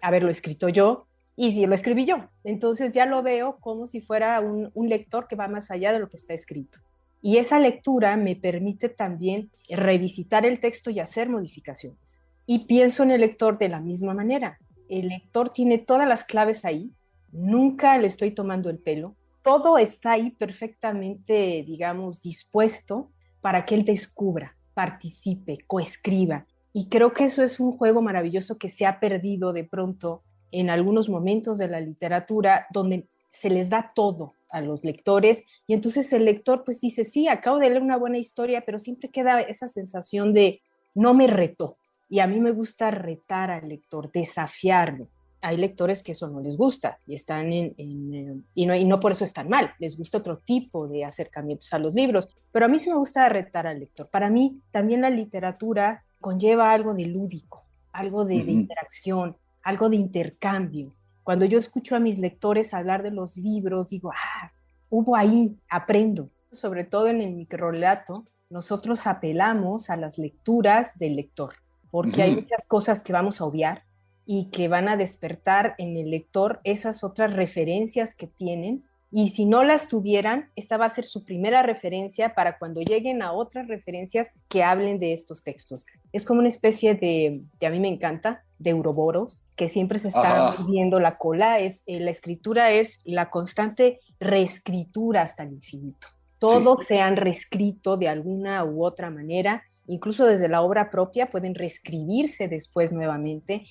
[0.00, 1.05] haberlo escrito yo
[1.36, 2.28] y si lo escribí yo.
[2.42, 6.08] Entonces ya lo veo como si fuera un, lector que va más allá de lo
[6.08, 6.78] que está escrito.
[7.20, 12.22] Y esa lectura me permite también revisitar el texto y hacer modificaciones.
[12.46, 14.58] Y pienso en el lector de la misma manera.
[14.88, 16.92] El lector tiene todas las claves ahí,
[17.32, 23.10] nunca le estoy tomando el pelo, todo está ahí perfectamente, digamos, dispuesto
[23.40, 26.46] para que él descubra, participe, coescriba.
[26.72, 30.22] Y creo que eso es un juego maravilloso que se ha perdido de pronto
[30.60, 35.74] en algunos momentos de la literatura donde se les da todo a los lectores y
[35.74, 39.40] entonces el lector pues dice, sí, acabo de leer una buena historia, pero siempre queda
[39.40, 40.60] esa sensación de
[40.94, 41.76] no me retó.
[42.08, 45.08] Y a mí me gusta retar al lector, desafiarlo
[45.46, 48.98] hay lectores que eso no les gusta y están en, eh, y, no, y, no,
[48.98, 52.68] por eso están mal, les gusta otro tipo de acercamientos a los libros, pero a
[52.68, 54.08] mí sí me gusta retar al lector.
[54.08, 59.36] Para mí también la literatura conlleva algo de lúdico, algo de, de interacción,
[59.66, 60.94] algo de intercambio.
[61.22, 64.52] Cuando yo escucho a mis lectores hablar de los libros, digo, ah,
[64.88, 66.30] hubo ahí, aprendo.
[66.52, 71.54] Sobre todo en el microrelato, nosotros apelamos a las lecturas del lector
[71.90, 73.84] porque hay muchas cosas que vamos a obviar
[74.26, 78.84] y que van a despertar en el lector esas otras referencias que tienen.
[79.10, 83.22] Y si no las tuvieran, esta va a ser su primera referencia para cuando lleguen
[83.22, 85.86] a otras referencias que hablen de estos textos.
[86.12, 90.08] Es como una especie de, que a mí me encanta, de Euroboros, que siempre se
[90.08, 91.58] está viendo la cola.
[91.58, 96.08] Es, eh, la escritura es la constante reescritura hasta el infinito.
[96.38, 101.54] Todos se han reescrito de alguna u otra manera incluso desde la obra propia pueden
[101.54, 103.64] reescribirse después nuevamente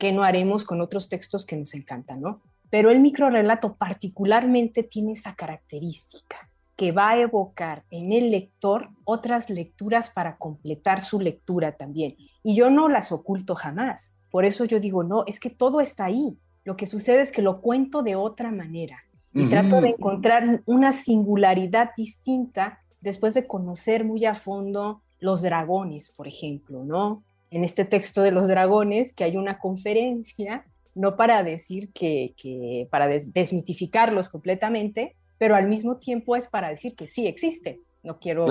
[0.00, 2.40] ¿Qué no haremos con otros textos que nos encantan, ¿no?
[2.70, 9.50] Pero el microrelato particularmente tiene esa característica que va a evocar en el lector otras
[9.50, 12.16] lecturas para completar su lectura también.
[12.42, 14.14] Y yo no las oculto jamás.
[14.30, 16.36] Por eso yo digo, no, es que todo está ahí.
[16.64, 18.98] Lo que sucede es que lo cuento de otra manera
[19.32, 26.10] y trato de encontrar una singularidad distinta después de conocer muy a fondo los dragones,
[26.10, 27.22] por ejemplo, ¿no?
[27.50, 30.64] en este texto de los dragones que hay una conferencia,
[30.94, 37.06] no para decir que, para desmitificarlos completamente, pero al mismo tiempo es para decir que
[37.06, 37.80] sí existe.
[38.02, 38.46] No quiero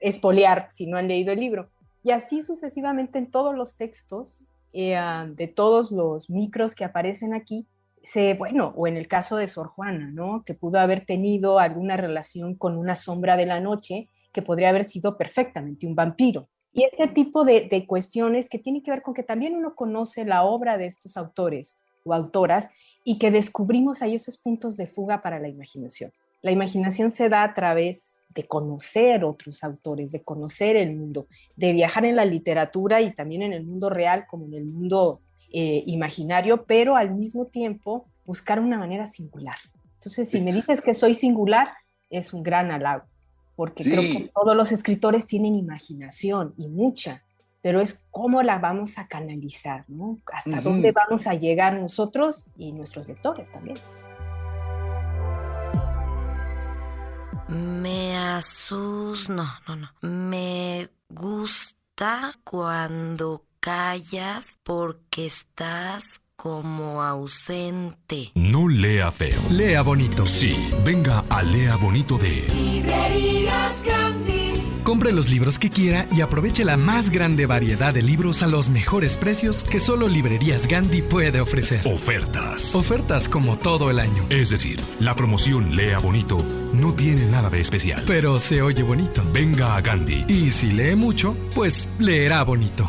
[0.00, 1.68] espolear si no han leído el libro.
[2.04, 7.34] Y así sucesivamente en todos los textos eh, ah, de todos los micros que aparecen
[7.34, 7.66] aquí,
[8.02, 10.42] se, bueno, o en el caso de Sor Juana, ¿no?
[10.44, 14.84] Que pudo haber tenido alguna relación con una sombra de la noche que podría haber
[14.84, 16.48] sido perfectamente un vampiro.
[16.72, 20.42] Y este tipo de, cuestiones que tienen que ver con que también uno conoce la
[20.44, 22.70] obra de estos autores o autoras
[23.04, 26.12] y que descubrimos ahí esos puntos de fuga para la imaginación.
[26.40, 31.26] La imaginación se da a través de conocer otros autores, de conocer el mundo,
[31.56, 35.20] de viajar en la literatura y también en el mundo real como en el mundo
[35.52, 39.56] eh, imaginario, pero al mismo tiempo buscar una manera singular.
[39.94, 41.68] Entonces, si me dices que soy singular,
[42.10, 43.04] es un gran halago
[43.54, 47.22] porque creo que todos los escritores tienen imaginación y mucha,
[47.60, 50.18] pero es cómo la vamos a canalizar, ¿no?
[50.32, 53.76] Hasta dónde vamos a llegar nosotros y nuestros lectores también.
[57.52, 59.28] Me asus...
[59.28, 59.88] no, no, no.
[60.00, 68.32] Me gusta cuando callas porque estás como ausente.
[68.34, 69.40] No lea feo.
[69.50, 70.26] Lea bonito.
[70.26, 74.62] Sí, venga a Lea Bonito de Librerías Gandhi.
[74.82, 78.68] Compre los libros que quiera y aproveche la más grande variedad de libros a los
[78.68, 81.86] mejores precios que solo Librerías Gandhi puede ofrecer.
[81.86, 82.74] Ofertas.
[82.74, 84.24] Ofertas como todo el año.
[84.28, 86.38] Es decir, la promoción Lea Bonito
[86.72, 88.02] no tiene nada de especial.
[88.06, 89.22] Pero se oye bonito.
[89.32, 90.24] Venga a Gandhi.
[90.28, 92.88] Y si lee mucho, pues leerá bonito.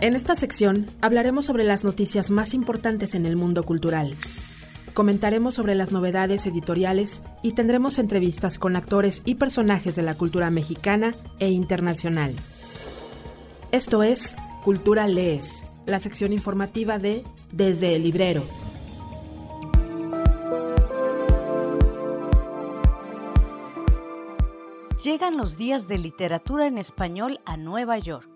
[0.00, 4.16] En esta sección hablaremos sobre las noticias más importantes en el mundo cultural.
[4.92, 10.50] Comentaremos sobre las novedades editoriales y tendremos entrevistas con actores y personajes de la cultura
[10.50, 12.34] mexicana e internacional.
[13.72, 18.44] Esto es Cultura Lees, la sección informativa de Desde el Librero.
[25.04, 28.26] Llegan los días de literatura en español a Nueva York.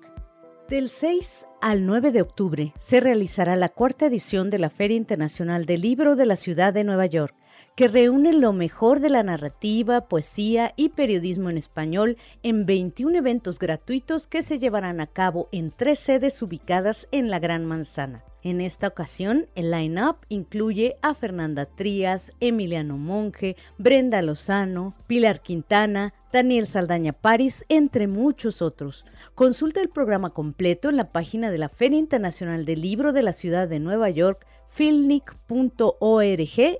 [0.68, 5.64] Del 6 al 9 de octubre se realizará la cuarta edición de la Feria Internacional
[5.64, 7.34] del Libro de la Ciudad de Nueva York,
[7.78, 13.60] que reúne lo mejor de la narrativa, poesía y periodismo en español en 21 eventos
[13.60, 18.24] gratuitos que se llevarán a cabo en tres sedes ubicadas en la Gran Manzana.
[18.42, 26.14] En esta ocasión, el line-up incluye a Fernanda Trías, Emiliano Monge, Brenda Lozano, Pilar Quintana,
[26.32, 29.04] Daniel Saldaña París, entre muchos otros.
[29.34, 33.32] Consulta el programa completo en la página de la Feria Internacional del Libro de la
[33.32, 36.38] Ciudad de Nueva York, filnic.org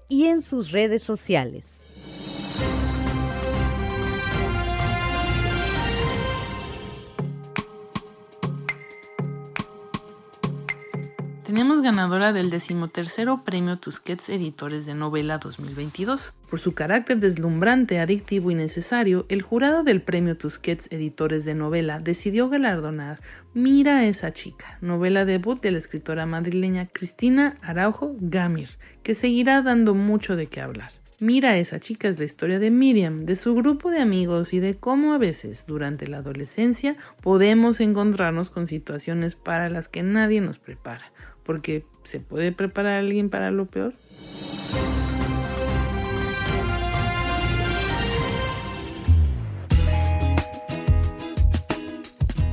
[0.09, 1.88] y en sus redes sociales.
[11.49, 16.35] Tenemos ganadora del decimotercero Premio Tusquets Editores de Novela 2022.
[16.51, 22.01] Por su carácter deslumbrante, adictivo y necesario, el jurado del Premio Tusquets Editores de Novela
[22.01, 23.23] decidió galardonar
[23.55, 28.69] Mira a esa chica, novela debut de la escritora madrileña Cristina Araujo Gamir,
[29.03, 30.93] que seguirá dando mucho de qué hablar.
[31.19, 34.61] Mira a esa chica es la historia de Miriam, de su grupo de amigos y
[34.61, 40.43] de cómo a veces durante la adolescencia podemos encontrarnos con situaciones para las que nadie
[40.43, 41.11] nos prepara
[41.49, 43.95] porque se puede preparar a alguien para lo peor.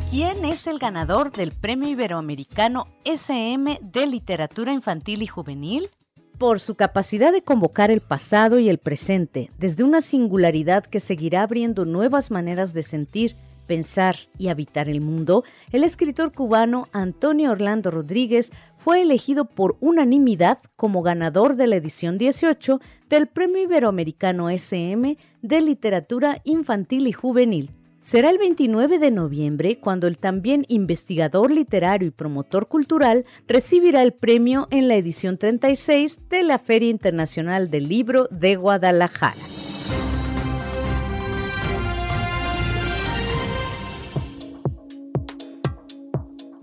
[0.10, 5.90] ¿Quién es el ganador del Premio Iberoamericano SM de Literatura Infantil y Juvenil?
[6.38, 11.44] Por su capacidad de convocar el pasado y el presente desde una singularidad que seguirá
[11.44, 13.36] abriendo nuevas maneras de sentir
[13.66, 20.60] pensar y habitar el mundo, el escritor cubano Antonio Orlando Rodríguez fue elegido por unanimidad
[20.76, 27.72] como ganador de la edición 18 del Premio Iberoamericano SM de Literatura Infantil y Juvenil.
[28.06, 34.14] Será el 29 de noviembre cuando el también investigador literario y promotor cultural recibirá el
[34.14, 39.55] premio en la edición 36 de la Feria Internacional del Libro de Guadalajara.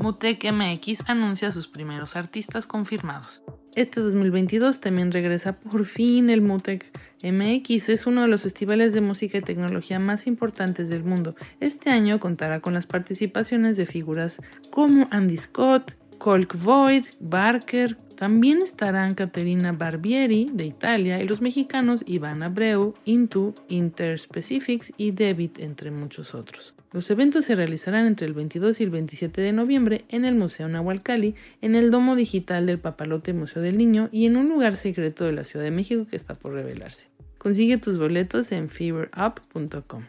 [0.02, 3.40] Mutec MX anuncia sus primeros artistas confirmados.
[3.76, 6.90] Este 2022 también regresa por fin el Mutec
[7.22, 7.88] MX.
[7.88, 11.36] Es uno de los festivales de música y tecnología más importantes del mundo.
[11.60, 14.40] Este año contará con las participaciones de figuras
[14.70, 22.04] como Andy Scott, Colk Void, Barker, también estarán Caterina Barbieri de Italia y los mexicanos
[22.06, 26.72] Iván Abreu, Intu, Interspecifics y David, entre muchos otros.
[26.92, 30.68] Los eventos se realizarán entre el 22 y el 27 de noviembre en el Museo
[30.68, 35.24] Nahualcali, en el Domo Digital del Papalote Museo del Niño y en un lugar secreto
[35.24, 37.08] de la Ciudad de México que está por revelarse.
[37.38, 40.04] Consigue tus boletos en feverup.com.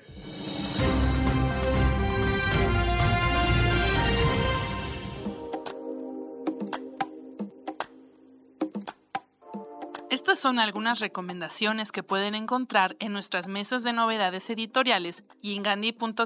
[10.33, 15.61] Estas son algunas recomendaciones que pueden encontrar en nuestras mesas de novedades editoriales y en
[15.61, 16.25] gandhi.com.mx.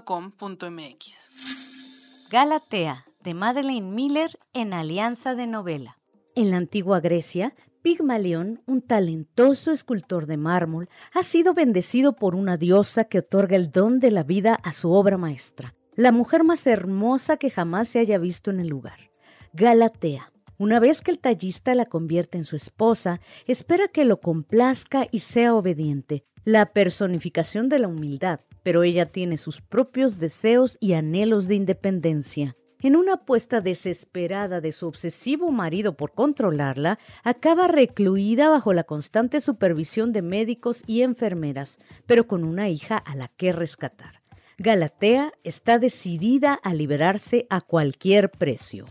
[2.31, 5.99] Galatea, de Madeleine Miller en Alianza de Novela.
[6.35, 12.55] En la antigua Grecia, Pigmalión, un talentoso escultor de mármol, ha sido bendecido por una
[12.55, 16.65] diosa que otorga el don de la vida a su obra maestra, la mujer más
[16.65, 19.11] hermosa que jamás se haya visto en el lugar.
[19.51, 25.07] Galatea, una vez que el tallista la convierte en su esposa, espera que lo complazca
[25.11, 30.93] y sea obediente, la personificación de la humildad, pero ella tiene sus propios deseos y
[30.93, 32.55] anhelos de independencia.
[32.81, 39.41] En una apuesta desesperada de su obsesivo marido por controlarla, acaba recluida bajo la constante
[39.41, 44.21] supervisión de médicos y enfermeras, pero con una hija a la que rescatar.
[44.59, 48.85] Galatea está decidida a liberarse a cualquier precio.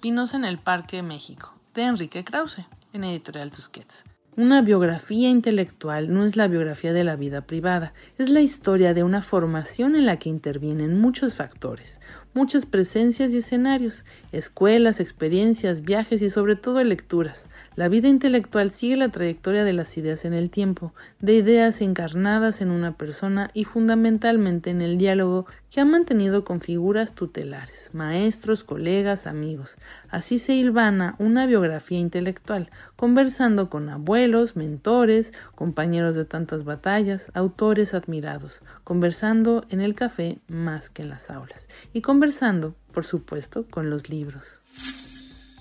[0.00, 4.04] Pinos en el Parque México, de Enrique Krause, en Editorial Tusquets.
[4.34, 9.02] Una biografía intelectual no es la biografía de la vida privada, es la historia de
[9.02, 12.00] una formación en la que intervienen muchos factores,
[12.32, 17.46] muchas presencias y escenarios, escuelas, experiencias, viajes y sobre todo lecturas.
[17.76, 22.60] La vida intelectual sigue la trayectoria de las ideas en el tiempo, de ideas encarnadas
[22.60, 28.64] en una persona y fundamentalmente en el diálogo que ha mantenido con figuras tutelares, maestros,
[28.64, 29.76] colegas, amigos.
[30.08, 37.94] Así se hilvana una biografía intelectual, conversando con abuelos, mentores, compañeros de tantas batallas, autores
[37.94, 43.88] admirados, conversando en el café más que en las aulas, y conversando, por supuesto, con
[43.88, 44.60] los libros.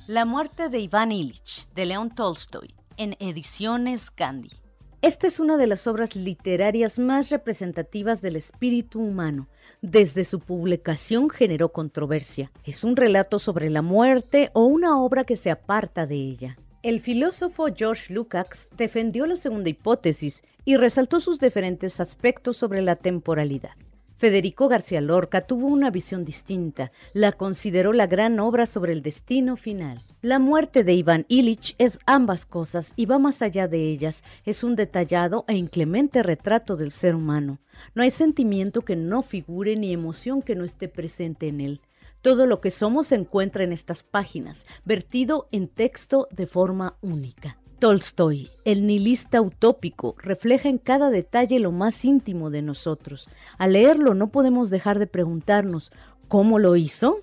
[0.07, 4.49] La muerte de Iván Illich, de León Tolstoy, en Ediciones Gandhi.
[5.01, 9.47] Esta es una de las obras literarias más representativas del espíritu humano.
[9.81, 12.51] Desde su publicación generó controversia.
[12.65, 16.57] Es un relato sobre la muerte o una obra que se aparta de ella.
[16.83, 22.97] El filósofo George Lukács defendió la segunda hipótesis y resaltó sus diferentes aspectos sobre la
[22.97, 23.71] temporalidad.
[24.19, 29.55] Federico García Lorca tuvo una visión distinta, la consideró la gran obra sobre el destino
[29.55, 30.03] final.
[30.21, 34.65] La muerte de Iván Illich es ambas cosas y va más allá de ellas, es
[34.65, 37.59] un detallado e inclemente retrato del ser humano.
[37.95, 41.81] No hay sentimiento que no figure ni emoción que no esté presente en él.
[42.21, 47.57] Todo lo que somos se encuentra en estas páginas, vertido en texto de forma única.
[47.79, 53.29] Tolstoy, el nihilista utópico, refleja en cada detalle lo más íntimo de nosotros.
[53.57, 55.89] Al leerlo no podemos dejar de preguntarnos,
[56.27, 57.21] ¿cómo lo hizo?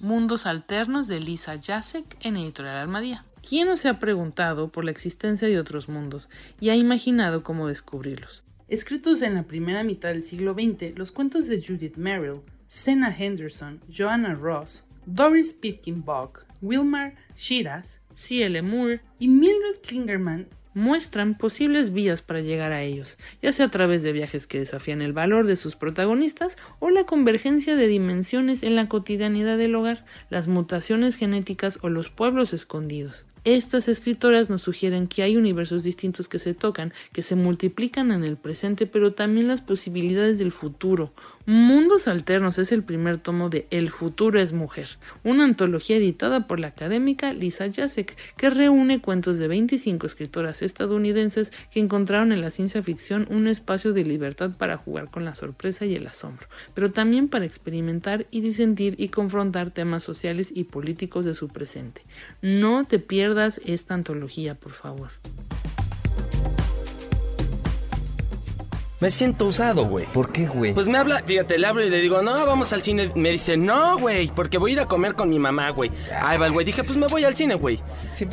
[0.00, 3.24] Mundos Alternos de Lisa Jacek en Editorial Almadía.
[3.48, 6.28] ¿Quién no se ha preguntado por la existencia de otros mundos
[6.60, 8.42] y ha imaginado cómo descubrirlos?
[8.68, 13.80] Escritos en la primera mitad del siglo XX, los cuentos de Judith Merrill, Senna Henderson,
[13.88, 18.62] Joanna Ross, Doris Pitkin Bok, Wilmar Shiraz, C.L.
[18.62, 24.02] Moore y Mildred Klingerman muestran posibles vías para llegar a ellos, ya sea a través
[24.02, 28.76] de viajes que desafían el valor de sus protagonistas o la convergencia de dimensiones en
[28.76, 33.26] la cotidianidad del hogar, las mutaciones genéticas o los pueblos escondidos.
[33.44, 38.22] Estas escritoras nos sugieren que hay universos distintos que se tocan, que se multiplican en
[38.22, 41.12] el presente, pero también las posibilidades del futuro,
[41.44, 44.88] Mundos Alternos es el primer tomo de El futuro es mujer,
[45.24, 51.52] una antología editada por la académica Lisa Jacek, que reúne cuentos de 25 escritoras estadounidenses
[51.72, 55.84] que encontraron en la ciencia ficción un espacio de libertad para jugar con la sorpresa
[55.84, 61.24] y el asombro, pero también para experimentar y disentir y confrontar temas sociales y políticos
[61.24, 62.02] de su presente.
[62.40, 65.10] No te pierdas esta antología, por favor.
[69.02, 70.06] Me siento usado, güey.
[70.06, 70.74] ¿Por qué, güey?
[70.74, 73.10] Pues me habla, fíjate, le hablo y le digo, no, vamos al cine.
[73.16, 75.90] Me dice, no, güey, porque voy a ir a comer con mi mamá, güey.
[76.22, 76.64] Ahí va el güey.
[76.64, 77.80] Dije, pues me voy al cine, güey.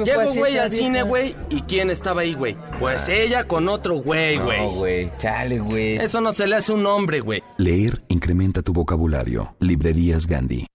[0.06, 1.36] Llego, güey, al cine, güey.
[1.50, 2.56] ¿Y quién estaba ahí, güey?
[2.78, 4.60] Pues ella con otro güey, güey.
[4.60, 5.96] No, güey, chale, güey.
[5.96, 7.42] Eso no se le hace un hombre, güey.
[7.58, 9.56] Leer incrementa tu vocabulario.
[9.60, 10.68] Librerías Gandhi.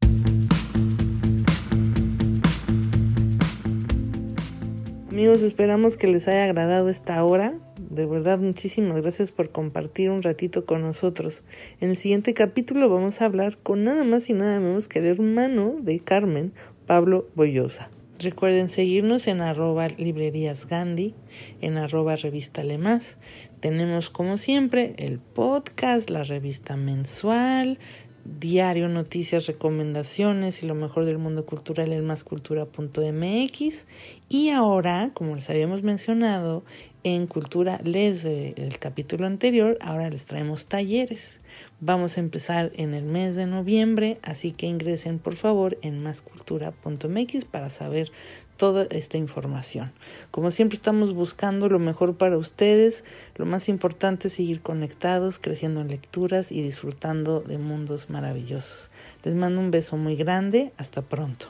[5.09, 7.55] Amigos, esperamos que les haya agradado esta hora.
[7.95, 11.45] De verdad, muchísimas gracias por compartir un ratito con nosotros.
[11.81, 15.07] En el siguiente capítulo vamos a hablar con nada más y nada menos que el
[15.07, 16.53] hermano de Carmen,
[16.89, 17.91] Pablo Boyosa.
[18.19, 21.15] Recuerden seguirnos en arroba librerías Gandhi,
[21.61, 23.17] en arroba revista Lemás.
[23.61, 27.79] Tenemos como siempre el podcast, la revista mensual,
[28.25, 33.87] diario, noticias, recomendaciones y lo mejor del mundo cultural en máscultura.mx.
[34.29, 36.65] Y ahora, como les habíamos mencionado,
[37.05, 41.39] en Cultura Les el capítulo anterior, ahora les traemos talleres.
[41.81, 47.45] Vamos a empezar en el mes de noviembre, así que ingresen por favor en máscultura.mx
[47.45, 48.11] para saber
[48.57, 49.93] toda esta información.
[50.31, 53.05] Como siempre estamos buscando lo mejor para ustedes,
[53.35, 58.91] lo más importante es seguir conectados, creciendo en lecturas y disfrutando de mundos maravillosos.
[59.23, 61.47] Les mando un beso muy grande, hasta pronto.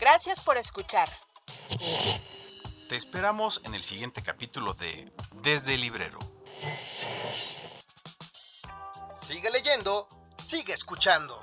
[0.00, 1.08] Gracias por escuchar.
[2.88, 6.20] Te esperamos en el siguiente capítulo de Desde el Librero.
[9.20, 10.08] Sigue leyendo,
[10.38, 11.40] sigue escuchando.